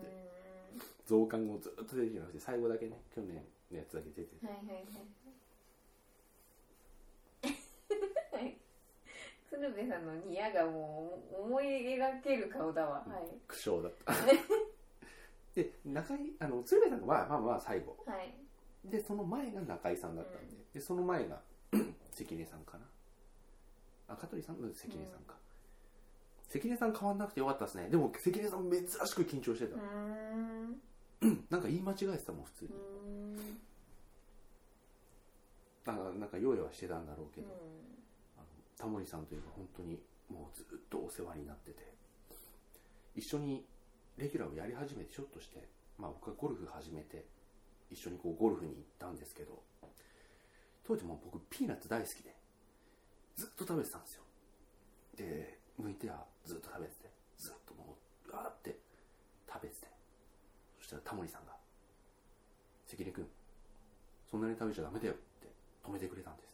[1.06, 4.46] 増刊号ずっと出てきなくて最後だけね去年のやつだけ出てて。
[4.46, 4.86] はいはいはい。
[8.32, 8.58] は い
[9.50, 11.66] 鶴瓶さんのニヤがもう思い
[11.98, 13.28] 描ける顔だわ、はい。
[13.48, 14.14] 苦笑だった。
[15.56, 17.98] で中井あの鶴瓶さんがまあまあまあ最後。
[18.06, 18.34] はい。
[18.86, 21.42] でその前が中井さんだったんで,、でその前が
[22.14, 22.86] 関根さんかな。
[24.08, 24.62] あ香取さん？
[24.62, 25.36] の関根さんか、
[26.50, 27.90] 関根さん変わんなくてよかったですね。
[27.90, 29.76] でも関根さん珍しく緊張してた。
[29.76, 31.46] うー、ん。
[31.50, 32.70] なんか言い間違えてたもん普通に。
[32.72, 36.12] うー、ん。
[36.16, 37.48] あなんか用意はしてたんだろうけど、
[38.78, 41.90] タモリさんというか本当にもうずっとお世話になってて。
[43.16, 43.66] 一緒に
[44.18, 47.26] レギュラーをやり始めてちょっとして、まあ、僕はゴルフ始めて
[47.92, 49.62] 一緒にこうゴルフに行ったんですけど。
[50.90, 52.34] 当時もう僕ピーナッツ大好きで
[53.36, 54.24] ずっと食べてたんですよ。
[55.18, 58.78] で向いてはずっと食べててずっともうわーって
[59.48, 59.88] 食べてて
[60.80, 61.56] そしたらタモリさんが
[62.86, 63.28] 「関根君
[64.30, 65.48] そんなに食べちゃダメだよ」って
[65.84, 66.50] 止めてくれたんです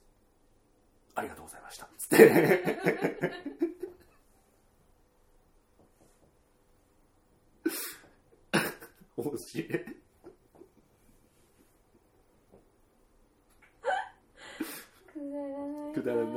[1.16, 1.88] ありがとうございました。
[1.98, 2.30] つって。
[9.16, 9.68] 面白い。
[15.16, 16.34] くだらないくだらない。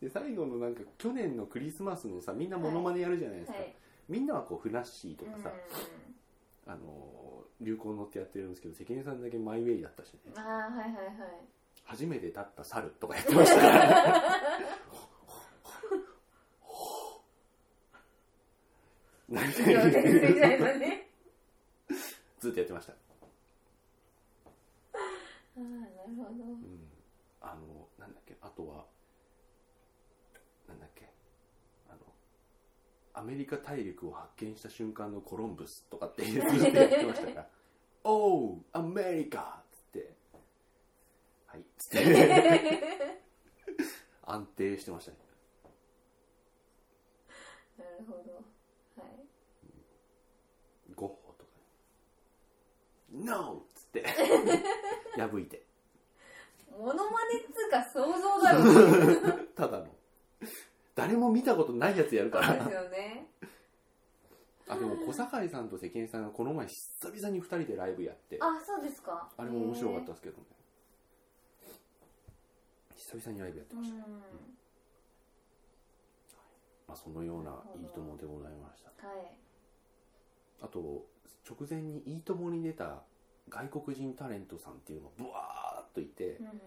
[0.00, 3.74] で最後のなんか去年のクリスマスのさみんなモノマネやるじゃないですか、はい。
[4.08, 5.50] みんなはこうふなっしーとうんかさ、
[6.66, 7.32] あのー
[7.64, 11.14] 流行に乗ってやってるんですけど関根さんだけマイウェイだったしねああはいはいはい。
[11.84, 13.60] 初めて立った猿とかやってました。
[13.60, 13.68] か
[19.68, 19.82] ら
[22.40, 22.96] ずっとやってました、あ
[25.56, 25.82] あなる
[26.16, 26.90] ほどうん、
[27.42, 28.86] あのなんだっけあとは
[30.68, 31.08] なんだっけ
[31.90, 31.98] あの
[33.14, 37.48] アメリカ大陸を発見した瞬間のコロンブスとかっていうやってましたから
[38.04, 40.14] 「おうアメリカ!」っつって
[41.46, 43.22] 「はい」っつって。
[44.24, 45.18] 安定してましたね。
[47.76, 48.34] なるほど。
[49.02, 49.26] はい。
[50.94, 51.50] ゴッホとか
[53.10, 54.06] ね「NO!」っつって。
[55.18, 55.66] 破いて。
[56.70, 57.11] モノマネっつう
[57.72, 59.86] か想像だろ ただの。
[60.94, 63.26] 誰も見たことないやつやるかそうですらよね。
[64.68, 68.38] あでも小堺さんと関根さんがこの前久々に2人でライブやって。
[68.40, 69.30] あそうですか。
[69.36, 70.44] あれも面白かったですけどね。
[72.96, 73.80] 久々にライブやってうん。
[73.82, 74.06] ました、
[76.88, 79.06] まあ、そのような「いいとも!」でございました。
[79.06, 79.38] はい。
[80.60, 81.06] あと
[81.48, 83.02] 直前に「いいとも!」に出た
[83.48, 86.60] 外国人タレントさんっていうのがブワーっといてうん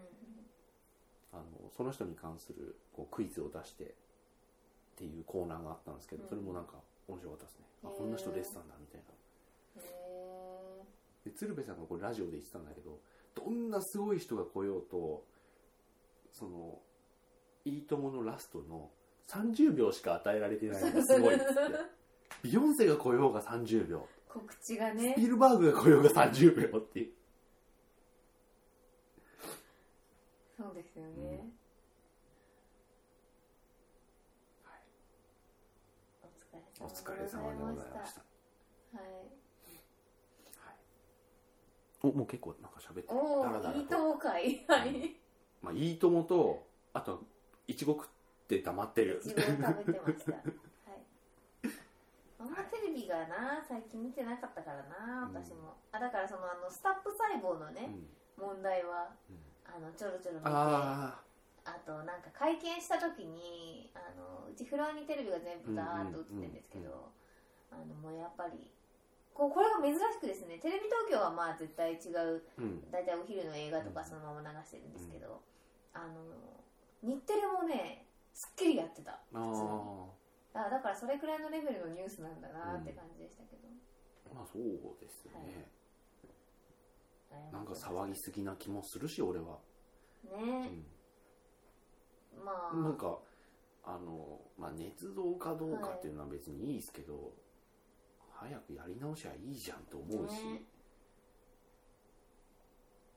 [1.31, 1.43] あの
[1.75, 3.87] その人に関するこうクイズを出してっ
[4.97, 6.29] ていうコーナーがあったんですけど、うん。
[6.29, 6.73] それもなんか
[7.07, 7.97] 面白かったですね、あへー。
[7.97, 9.81] こんな人出てたんだみたいな。
[9.81, 10.85] へ
[11.25, 12.99] で鶴瓶さんがこれラジオで言ってたんだけど
[13.33, 15.25] どんなすごい人が来ようと
[16.31, 16.79] その
[17.65, 18.91] 「いいとも!」のラストの
[19.27, 21.51] 30秒しか与えられてないのがすごいっつって。
[22.43, 24.07] ビヨンセが来ようが30秒。
[24.29, 25.13] ー告知がね。
[25.13, 27.13] スピルバーグが来ようが30秒っていう
[30.57, 31.43] そうですよね、
[36.79, 38.21] おお疲れ様でございました。
[38.97, 39.27] はい。
[42.01, 45.15] おもう結構なんか喋ってるおおいいとも会はい。
[45.61, 47.23] まあ、いいともとあと
[47.67, 48.07] いちご食っ
[48.47, 49.21] て黙ってる。
[49.25, 50.31] いちごを食べてました。
[50.37, 50.43] はい。
[52.39, 57.89] あんまテレビがな最近見てなかったからな私も、あだからそのあのスタップ細胞のね、
[58.37, 58.45] うん。
[58.47, 61.19] 問題はうんあのちょろちょろ見てあ
[61.65, 67.09] あとなんか会見した時にあのうちフロアにテレビが全部ダーッと映ってるんですけど、
[67.73, 68.69] あのもうやっぱり
[69.33, 72.41] こうこれが珍しくですねテレビ東京はまあ絶対違う
[72.93, 75.41] 大体お昼の映画とかそのまま流してるんですけど、
[75.93, 76.21] あの
[77.01, 79.69] 日テレもねすっきりやってたあ普通に。
[80.55, 83.67] ああだからそれくらいのレベルのニュースなんだなって感じでしたけど、
[84.31, 84.63] まあそう
[85.01, 85.67] ですよね、
[87.51, 89.59] なんかぎ騒ぎすぎな気もするし俺は、
[90.25, 90.85] うね、ん、
[92.43, 92.75] まあ。
[92.75, 93.19] なんか
[93.83, 97.33] あの、まあ、捏造かどうかっていうのは別にいいですけど、
[98.33, 100.63] 早くやり直しゃいいじゃんと思うし、ね。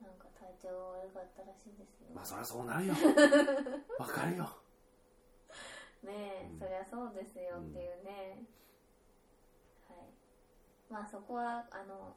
[0.01, 2.07] なんか体調悪かったらしいですよ。
[2.15, 2.93] まあそりゃそうなるよ。
[3.99, 4.49] わかるよ。
[6.03, 6.59] ねえ、うん。
[6.59, 8.45] そりゃそうですよっていうね、
[9.89, 10.93] はい。
[10.93, 12.15] まあそこはあの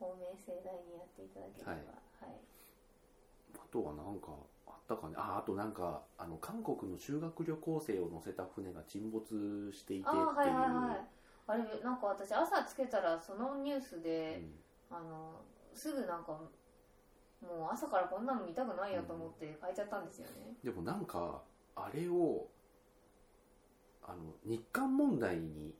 [0.00, 1.72] 公明正大にやっていただければ。
[1.72, 2.32] ははい。
[2.32, 4.28] い、あとはなんか
[4.66, 5.14] あったかね。
[5.18, 10.22] ああとなんかあの韓国の修学旅行生を乗せた船が沈没していてっていう。
[10.22, 11.06] ああはいはいはい。
[11.46, 14.42] あれなんか私朝つけたらそのニュースで、
[14.90, 15.42] あの
[15.74, 16.32] すぐなんか
[17.42, 20.32] もう朝からこんなの見たくないよと思って変えちゃったんですよね、
[20.62, 21.42] うんでもなんか
[21.74, 22.46] あれを
[24.02, 25.74] あの日韓問題に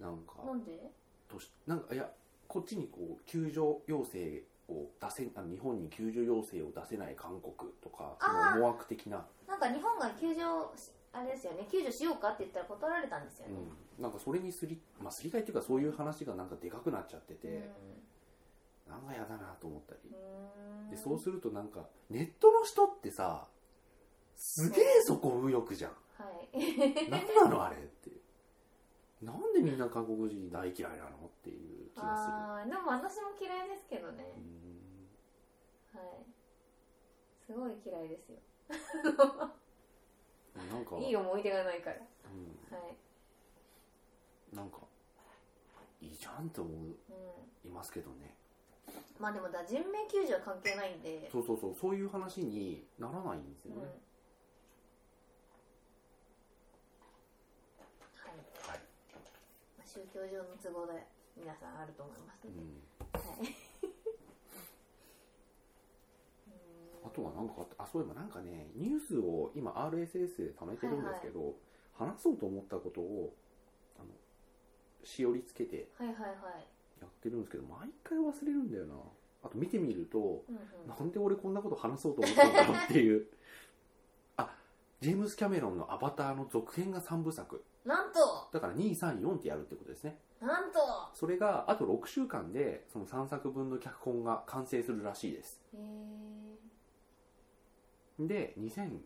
[0.00, 0.90] なんかなんで？
[1.28, 2.10] としなんかいや
[2.48, 10.40] こっちにこう救助要請を出せあの日本に救助要請を出せない韓国とかそあ思惑的な、なんか日本が救助
[10.76, 11.66] しあれですよね。
[11.70, 13.54] 救助しようかって言ったら断られたんですよね、
[13.96, 17.70] うん、なんかそれにすり,、まあ、すり替えっていうかそういう話がなんかでかくなっちゃってて、
[18.88, 20.00] なんかやだなと思ったり。
[20.10, 20.90] うん。
[20.90, 23.46] でそうするとなんかネットの人ってさ
[24.36, 25.90] すげえそこ右翼じゃん。
[25.90, 27.08] はい。
[27.08, 28.20] 何なのあれっていう
[29.24, 34.24] なんでみんな韓国人大嫌いなのっていう気がああでも私も嫌いですけどね。
[34.34, 34.44] する
[35.96, 36.00] うん。
[36.00, 36.24] はい。
[37.46, 38.38] すごい嫌いですよ。
[40.70, 40.96] なんか。
[40.98, 41.96] いい思い出がないから。
[41.96, 42.00] う
[42.36, 42.76] ん。
[42.76, 42.82] は
[44.52, 44.78] い、なんか
[46.00, 48.36] いいじゃんと思うん、いますけどね。
[49.18, 51.28] まあでもだ人命救助は関係ないんで。
[51.30, 51.74] そうそうそう。
[51.74, 53.88] そういう話にならないんですうんよね、
[58.16, 58.36] はい、
[58.70, 58.80] はい
[59.78, 61.06] まあ、宗教上の都合で
[61.38, 62.82] 皆さんあると思いますので、うん。
[63.14, 63.54] はい。
[67.06, 71.54] あとはなんかあそういえばなんかねニュースを今 RSS で貯めてるんですけど、
[71.92, 73.36] 話そうと思ったことを
[73.96, 74.08] あの
[75.04, 76.30] しおりつけてはいはいはい。
[77.00, 78.96] やってるんですけど毎回忘れるんだよな。
[79.44, 80.88] あと見てみるとうんうん。
[80.88, 83.22] なんで俺こんなこと話そうと思ったんだろうっていう。
[83.22, 83.26] あ
[85.04, 87.62] ジェームス・キャメロンの「アバター」の続編が3部作。
[87.84, 88.48] なんと。
[88.50, 90.18] だから234ってやるってことですね。
[90.40, 90.78] なんと。
[91.12, 95.60] それがあと6週間でその3作分の脚本が完成するらしいです。
[95.74, 96.58] へえ
[98.18, 99.02] で2006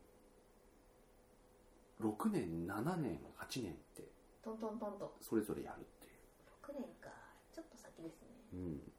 [2.30, 4.08] 年7年8年って
[4.40, 6.10] トントントンとそれぞれやるってい
[6.62, 7.10] 6年か。
[7.52, 8.28] ちょっと先ですね。
[8.52, 8.92] う、うん、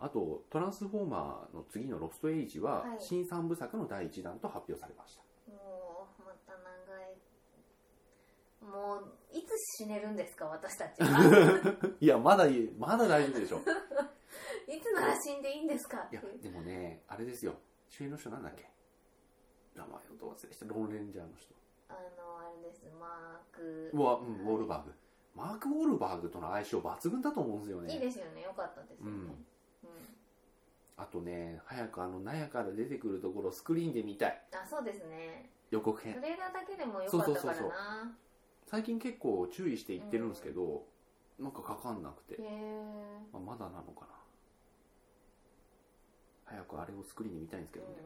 [0.00, 3.00] ああと「トランスフォーマー」の次の「ロストエイジ」ははい。
[3.00, 5.22] 新3部作の第1弾と発表されました、
[5.52, 7.16] もうまた長い
[8.62, 11.76] もういつ死ねるんですか私たちは？
[12.00, 13.58] いやまだいいまだ大丈夫でしょ
[14.68, 15.98] いつなら死んでいいんですか？
[15.98, 17.54] っいやていうでもねあれですよ。
[17.88, 18.70] 主演の人なんだっけ？
[19.74, 21.54] 名前をど忘れしてロンレンジャーの人。
[21.88, 22.84] あのあれです。
[22.98, 23.90] マーク。
[23.92, 24.92] うわ、うん、ウォールバーグ。
[25.34, 27.94] マーク・ウォールバーグとの相性抜群だと思うんですよね。
[27.94, 28.42] いいですよね。
[28.42, 29.46] よかったですよね、うんうん
[30.96, 34.42] あとね早くあの納屋から出てくるところをスクリーンで見たい。
[34.52, 35.50] あそうですね。
[35.70, 36.14] 予告編。
[36.14, 37.40] トレーラーだけでもよかったからな。
[37.40, 37.72] そうそうそう
[38.68, 40.84] 最近結構注意して言ってるんですけど、
[41.38, 44.12] なんかかかんなくて、へえまあ、まだなのかな。
[46.44, 47.98] 早くあれをスクリーンで見たいんですけうんどね、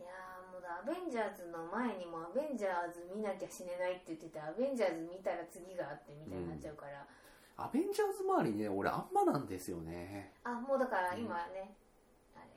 [0.00, 7.06] いやーもうアベンジャーズの前にもアベンジャーズ見なきゃ死ねないって言っててアベンジャーズ見たら次があってみたいになっちゃうから、
[7.58, 10.32] アベンジャーズ周りね俺あんまなんですよね。
[10.44, 11.74] あもうだから今ね、
[12.36, 12.50] あれ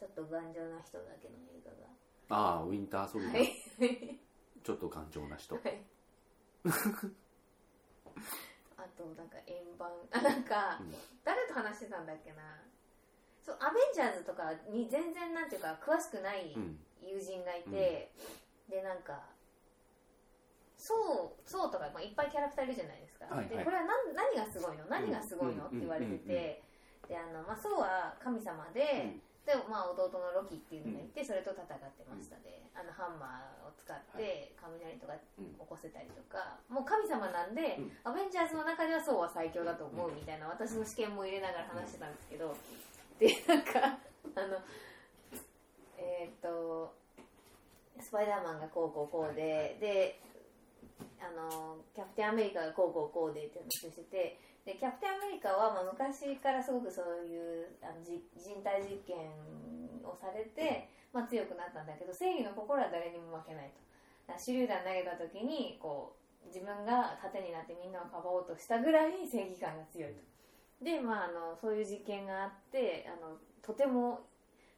[0.00, 1.72] ちょっと頑丈な人だけの映画
[2.34, 4.18] ああウィンターソルジャー、がはい。
[4.64, 5.54] ちょっと頑丈な人。
[5.56, 5.84] はい。
[8.78, 9.90] あとなんか円盤。
[10.10, 10.94] あ なんか、うん。
[11.24, 12.42] 誰と話してたんだっけな。
[13.44, 16.78] そうアベンジャーズとかに全然なんていうか詳しくないうん。
[17.02, 18.12] 友人がいて、
[18.68, 19.20] でなんか
[20.78, 23.48] そうそうとか、まあ、いっぱいキャラクターいるじゃないですか、はいはい。
[23.48, 24.86] でこれは何何がすごいの？
[24.86, 25.78] 何がすごいの、うん。
[25.78, 26.62] って言われてて、
[27.08, 29.22] であの、まあ、そうは神様で、うん。
[29.42, 35.58] で、まあ、弟のロキっていうのがいて、それと戦ってましたで、あのハンマーを使って雷とかうん。
[35.58, 37.92] 起こせたりとか、もう神様なんで、うん。
[38.06, 42.54] アベンジャーズの中ではそうは最強だと思うみたいな私の試験も入れながら話してたんですけど、
[43.18, 43.98] でなんか
[44.34, 44.62] あの
[45.98, 46.94] えーっと
[48.00, 50.18] スパイダーマンがこうこうこうで、で
[51.20, 59.30] あのキャプテンアメリカがこうこうこうでって話をしててでキャプテンアメリカは、まあ、昔からすごくそういうあのじ人体実験
[60.02, 63.82] をされて、まあ、強くなったんだけど正義の心は誰にも負けないと。
[64.38, 70.22] 手榴弾投げた時にこう自分が盾になってみんなをかばおうとしたぐらいに正義感が強いと。
[70.84, 74.26] で、まあ、あのそういう実験があってあのとても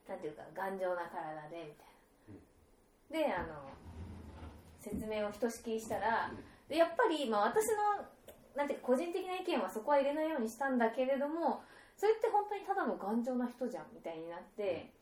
[0.08, 1.94] なんていうか頑丈な体でみたい
[3.12, 3.28] な。
[3.28, 3.68] であの
[4.84, 6.30] 説明をひとしきりしたら
[6.68, 8.04] でやっぱり、まあ、私の
[8.56, 11.62] なんていうか個人的な意見はそこは入れないようにしたんだけれども
[11.96, 14.92] それって本当にただの頑丈な人じゃんみたいになって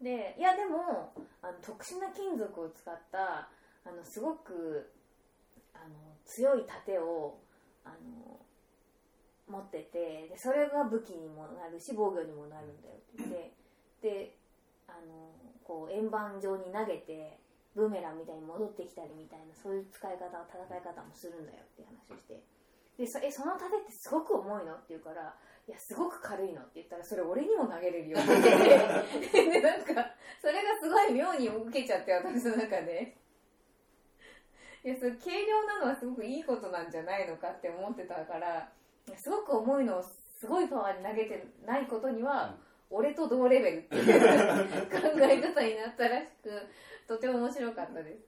[0.00, 1.12] でいやでも
[1.42, 3.48] あの特殊な金属を使った
[3.84, 4.90] あのすごく
[5.74, 7.38] あの強い盾を
[7.84, 8.40] あの
[9.48, 13.52] 持っててでそれが武器にもなるし防御にもなるんだよって言って
[14.02, 14.36] で
[14.88, 15.30] あの
[15.64, 17.38] こう円盤状に投げて
[17.76, 22.40] ブーメランみたいに戻ってきたりみたいなそういう使い方戦い方もするんだよって話をして。
[22.96, 24.72] でそえその盾ってすごく重いの？
[24.72, 25.36] って言うから
[25.68, 28.32] いやすごく軽いのって言ったらそれ俺にも投げれるよって。
[28.32, 28.42] 言っ
[29.28, 29.92] てでなんか
[30.40, 33.14] それがすごい妙に受けちゃって私の中で。
[34.82, 38.70] いやそれ軽量なのはすごくいいことなんじゃないのかって思ってたから
[39.18, 42.54] すごく重いのをすごいパワーに投げてないことには、
[42.90, 44.04] 俺と同レベルっていう
[44.90, 46.50] 考え方になったらしく
[47.08, 48.22] とても面白かったです。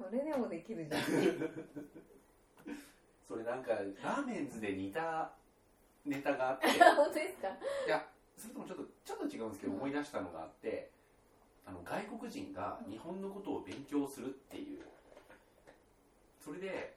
[0.00, 1.02] 俺でもできるじゃん。
[3.26, 3.72] それなんか
[4.02, 5.30] ラーメンズで似た
[6.06, 6.66] ネタがあって。
[6.96, 7.48] 本当ですか？
[7.86, 10.90] いやそれともちょっとちょっと違うんですけど思い出したのがあって
[11.66, 14.84] あの外国人が日本のことを勉強するっていう。
[16.40, 16.94] それで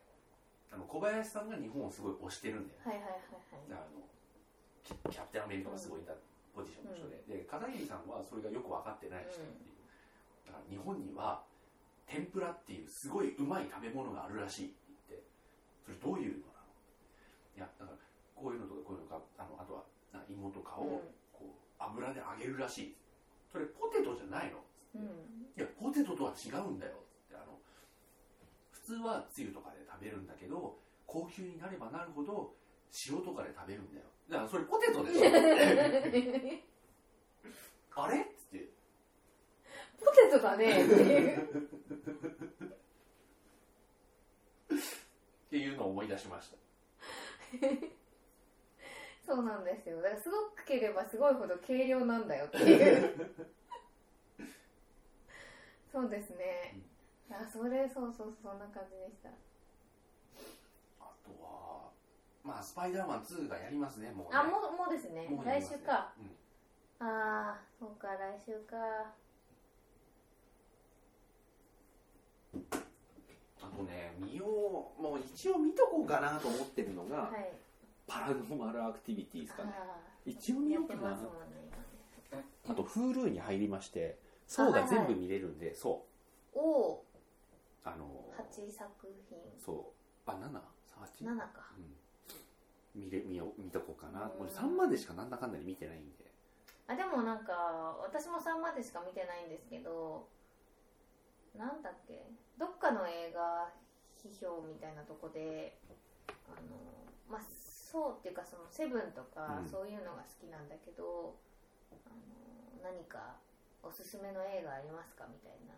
[0.72, 2.80] あの小林さんが日本をすごい推してるんだよ。
[2.86, 3.22] はいはいはい
[3.72, 3.82] あの
[5.10, 6.14] キキャプテンアメリカがすごいいた
[6.56, 9.80] ポジションの人で、で片桐さんはそれがよく分かってない人っていう、
[10.46, 11.44] だから日本には
[12.06, 15.24] 天ぷらっていうすごいうまい食べ物があるらしいって言って。
[15.82, 16.70] それどういうのなの？
[17.58, 17.98] いやだから
[18.36, 19.84] こういうのとかこういうのかあのあとは
[20.14, 22.96] な芋とかをうんこう油で揚げるらしい。
[23.52, 24.62] それポテトじゃないの？
[24.96, 25.50] うん。
[25.58, 27.58] いやポテトとは違うんだよってあの
[28.72, 30.78] 普通はつゆとかで食べるんだけど
[31.08, 32.54] 高級になればなるほど
[33.08, 35.22] 塩とかで食べるんだよだからそれポテトでしょ。
[38.02, 38.22] あれ？
[38.22, 38.70] っつって。
[40.00, 40.86] ポテトだね。
[40.86, 41.40] っていう
[44.72, 44.76] っ
[45.50, 46.58] ていうのを思い出しました。
[49.26, 50.02] そうなんですよ。
[50.02, 53.36] だからすごくければすごいほど軽量なんだよっていう。
[55.92, 56.80] そうですね。
[57.30, 59.30] あそれそうそうそんな感じでした
[61.00, 61.90] あとは
[62.44, 64.40] まあスパイダーマン2がやりますねもうね。
[64.40, 65.28] あもうもうですね。
[65.28, 65.42] ね。
[65.44, 66.14] 来週か。
[67.02, 67.08] うん。
[67.08, 68.78] ああそうか来週か。
[73.64, 77.52] あとね見ようもう一応見とこうかなと思ってるのが、はい。
[78.06, 81.10] パラノーマルアクティビティですかねあ一応見ようかな。
[81.10, 81.18] ね
[82.70, 86.06] あと Hulu に入りましてそうが全部見れるんで、そ
[86.54, 86.60] う。
[86.60, 87.06] おお
[87.84, 88.06] あの
[88.38, 88.92] 8作
[89.28, 89.40] 品。
[89.58, 89.92] そ
[90.28, 90.30] う。
[90.30, 90.62] あ七？
[91.00, 91.72] 八？7か。
[91.76, 92.01] うん
[92.96, 94.26] 見れ見よう見とこうかな。
[94.26, 94.42] うん。
[94.42, 96.26] 俺3までしかなんだかんだで見てないんで。
[96.88, 100.28] あでもなんか私も3までしか見てないんですけど
[101.56, 102.22] なんだっけ？
[102.58, 103.72] どっかの映画
[104.20, 105.78] 批評みたいなとこで
[106.48, 106.76] あの
[107.30, 109.70] まあそうっていうかその「セブンとかうん。
[109.70, 111.36] そういうのが好きなんだけど、
[111.92, 113.36] あの何か
[113.84, 115.26] おすすめの映画ありますか？
[115.32, 115.74] みたいな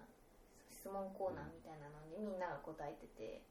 [0.72, 3.42] 質問コーナーみたいなのにみんなが答えてて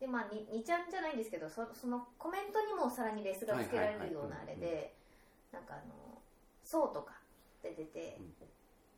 [0.00, 4.96] でまあ 2, ちゃんじゃないんですけどそそのコメントにもさらにレスがつけられるようなあれで
[5.52, 6.22] なんかあの
[6.64, 7.20] 「そう」とか
[7.62, 8.34] て出て、うん。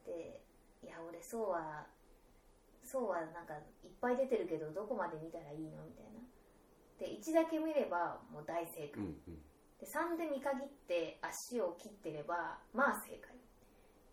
[0.06, 0.40] で
[0.82, 1.86] いや俺そうは
[2.82, 6.22] そうはなんかいっぱい出てるけどどこまで見たらいいのみたいな。
[6.98, 9.42] で1だけ見ればもう大正解、うんうん。
[9.78, 13.34] で3で見限って足を切ってればまあ正解。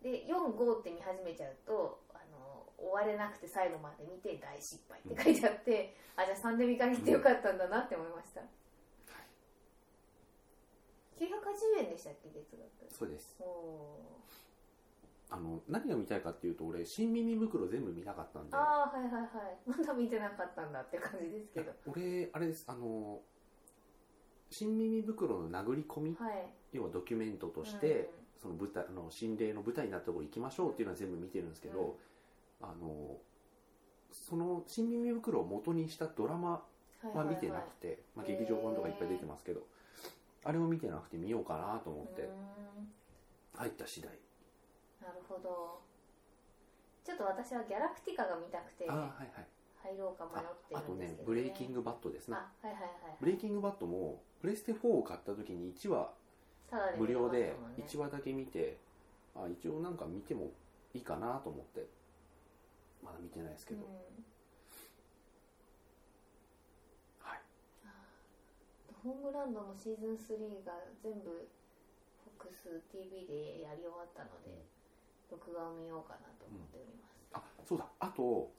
[0.02, 2.00] で45って見始めちゃうと
[2.80, 8.40] 終われなくて最後まで見て大失敗って書いてあって、あじゃあ3で見限ってよかったんだなって思いました、
[11.20, 12.94] 980円でしたっけ月額。
[12.98, 13.36] そうです。
[13.40, 14.00] お
[15.32, 18.56] あの何が見たいかっていうと俺新耳袋全部見たかったんで。
[18.56, 19.58] ーああはいはいはい。
[19.68, 21.72] まだ見てなかったんだって感じですけど。
[21.86, 23.20] 俺あれですあの
[24.50, 26.48] 新耳袋の殴り込みはい。
[26.72, 28.10] 要はドキュメントとして、
[28.40, 31.98] その舞台あの心霊の舞台になったところ行きましょうっていうのは全部見てるんですけど、
[32.62, 33.16] あの
[34.12, 36.62] その新耳袋を元にしたドラマ
[37.02, 39.62] うんは見てなくて、まあ、劇場版とかいっぱい出てますけど、
[40.44, 42.28] あれを見てなくて見ようかなと思って
[43.56, 44.10] 入った次第、
[45.00, 45.80] なるほど。
[47.02, 49.46] ちょっと私はギャラクティカが見たくてはいはい。
[49.82, 51.24] 入ろうか迷あってあとるんですけど、ね。
[51.26, 52.36] ブレイキングバットですね。
[52.36, 56.10] あはいはいはいブレイキングバットもプレステ4を買った時に1話
[56.98, 58.76] 無料で見れます1話だけ見て
[59.34, 60.50] あ一応なんか見ても
[60.94, 61.86] いいかなと思って
[63.02, 63.90] まだ見てないですけど、もん。
[63.92, 64.24] ね
[67.20, 67.40] はい。
[69.04, 70.72] うん、ホームランドのシーズン3が
[71.02, 71.48] 全部
[72.38, 74.64] FOXTV でやり終わったので
[75.30, 77.86] 録画を見ようかなと思っております、あそうだ。
[77.98, 78.52] あと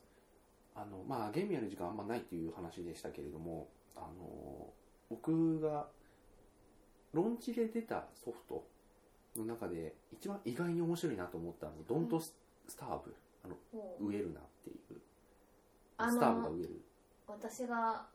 [0.74, 4.72] あのまあゲームやる時間あんまないっていう話でしたけれどもあの
[5.10, 5.86] 僕が
[7.12, 8.66] ロンチで出たソフト
[9.36, 12.34] の中で一番意外に面白いなと思ったのが「ドントス
[12.76, 13.14] ターブ」
[13.44, 13.56] あの
[14.00, 15.00] 植えるなっていう。
[15.96, 16.80] あスターブがの植える。
[17.26, 18.06] 私が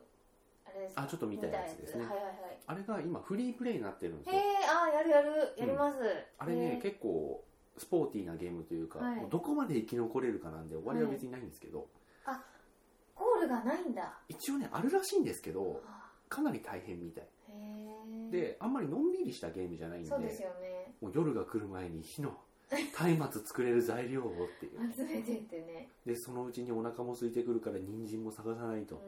[0.65, 0.95] あれです。
[0.95, 2.05] かあちょっと見たやつですね。
[2.05, 2.33] はいはいはい。
[2.67, 5.97] あれが今フリープレイになってるんですへよえあやるやるやります、
[6.37, 7.43] あれね結構
[7.77, 9.27] スポーティーなゲームというか、はい。
[9.29, 11.87] どこまで生き残れるかなんで終わりは別にないんですけど、
[13.15, 14.13] ゴールがないんだ。
[14.27, 17.23] 一応ねあるらしいんですけどあかなり大変みたい。
[17.23, 17.27] へ
[18.29, 20.93] えであんまりのんびりしたゲームじゃないんでそうですよね。
[21.01, 22.37] もう夜が来る前に火の
[22.69, 29.01] 松明作れる材料をっていう集めてってねでそのうちにお腹も空いてくるから人参も探さないとうっ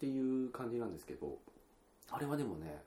[0.00, 1.38] ていう感じなんですけど
[2.10, 2.82] あれはでもね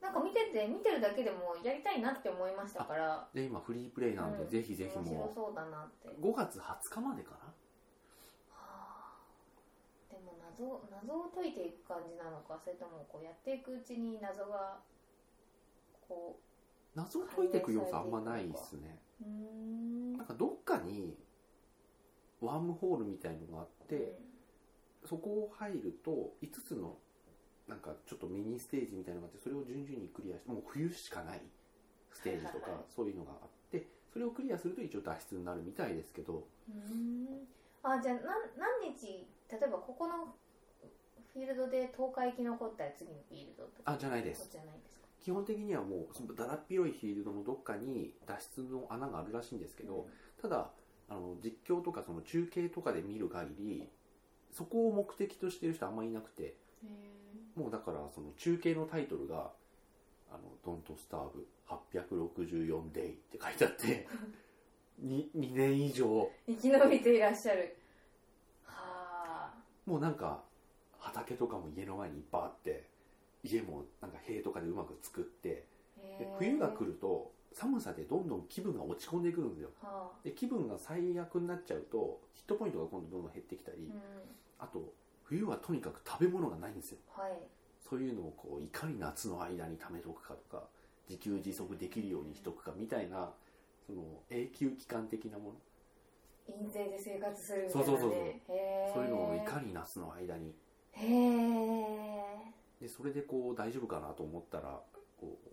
[0.00, 7.54] なんか見てて見てるだけでもやりたいなって思いましたからで今フリープレイなんで、うんぜひぜひ面白そうだなって5月20日までかな
[8.50, 9.18] はあ
[10.10, 14.78] でも謎謎を解いていく感じなのかそれともこうやっていくうちに謎が
[16.08, 16.51] こう
[16.94, 18.98] 謎を解いていく要素あんまないっすね。
[20.16, 21.16] なんかどっかに
[22.40, 24.18] ワームホールみたいのがあって、
[25.04, 26.96] そこを入ると5つの
[27.68, 31.40] なんかちょっとミニステージみたいなのがあってそれを順々にクリアしてもう冬しかない
[32.12, 36.44] ステージとかそういうのがあってそれをクリアすると一応脱出になるみたいですけど。
[37.84, 40.34] あじゃあ何何日例えばここの
[41.32, 44.48] フィールドで10日生き残ったら次のフィールドとかあじゃないです。
[44.52, 50.08] じゃないですか基本的にはもうそのだらっ広いフィールドのどっかに脱出の穴があるらしいんですけど、
[50.40, 50.70] ただ
[51.08, 53.88] あの実況とかその中継とかで見る限り
[54.50, 56.54] そこを目的としてる人あんまりいなくて
[57.54, 59.50] もうだからその中継のタイトルが
[60.32, 64.06] 「あのドントスターブ864デイ」って書いてあって
[65.04, 66.30] 2, 2年以上。
[66.46, 67.76] え生き延びていらっしゃる。
[68.64, 69.54] はあ
[69.84, 70.42] もうなんか
[70.98, 72.86] 畑とかも家の前にいっぱいあって
[73.42, 75.66] 家もなんか塀とかでうまく作って
[76.18, 79.70] で冬が来るると寒さでどんどん気分が落ち込んでくるんですよ。
[79.82, 80.24] はあ。
[80.24, 83.92] で気分が最悪になっちゃうとヒットポイントが今度どんどん減ってきたり、うん。
[84.58, 84.92] あと
[85.24, 86.98] 冬はとにかく食べ物がないんですよ。
[87.08, 87.32] はい。
[87.88, 90.64] そういうのをこういかに夏の間に貯めとくかとか
[91.08, 93.30] 自給自足できるようにしとくかみたいな
[93.86, 95.54] その永久期間的なもの。
[96.48, 98.20] 印税で生活するみたいな、ね、そうそうそうそう。
[98.94, 100.54] そういうのをいかに夏の間に
[100.92, 104.80] へえでそれでこう大丈夫かなと思ったら
[105.20, 105.52] こう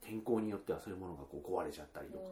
[0.00, 2.24] 天候によってはそういうものがこう壊れちゃったりとか、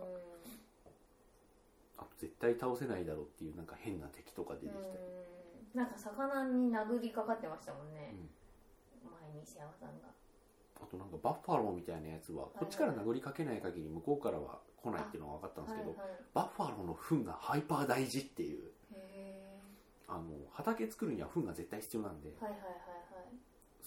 [1.99, 4.89] あと絶対倒せないだろうっていうなんか変な敵とか出てきたり、
[5.75, 5.79] うん。
[5.79, 8.17] なんか魚に殴りかかってましたもんね、
[9.05, 10.09] 前に石山さんが。
[10.81, 18.73] あとなんかバッファローみたいなやつはこっちから殴りかけない限り向こうからは来ないっていうのが分かったんですけど、はいはいバッファローの糞がハイパー大事っていう。
[18.95, 19.59] へ
[20.09, 22.31] あの畑作るには糞が絶対必要なんで。
[22.31, 22.98] ーはいはいはい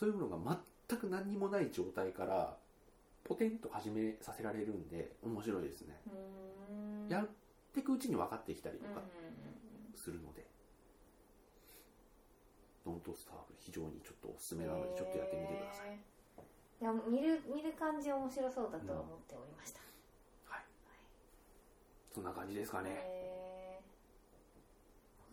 [0.01, 0.57] そういうものが
[0.89, 2.57] 全く何にもない状態から
[3.23, 5.95] ポテンと始めさせられるんで面白いですね。
[7.07, 7.27] やっ
[7.71, 9.03] ていくうちに分かってきたりとうんうんか
[9.93, 10.43] するので、
[12.83, 15.93] ドントスターブ非常にちょっとおすすめなのでちょっとやってみてください、
[16.81, 19.81] いや見る見る感じ面白そうだとは思っておりました、
[20.47, 20.63] はい。
[22.11, 22.89] そんな感じですかね、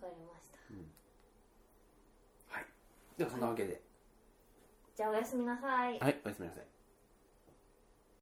[0.03, 0.59] わかりました。
[3.17, 3.88] ではそんなわけで
[4.99, 5.97] じゃあおやすみなさい。
[6.01, 6.78] はいおやすみなさい。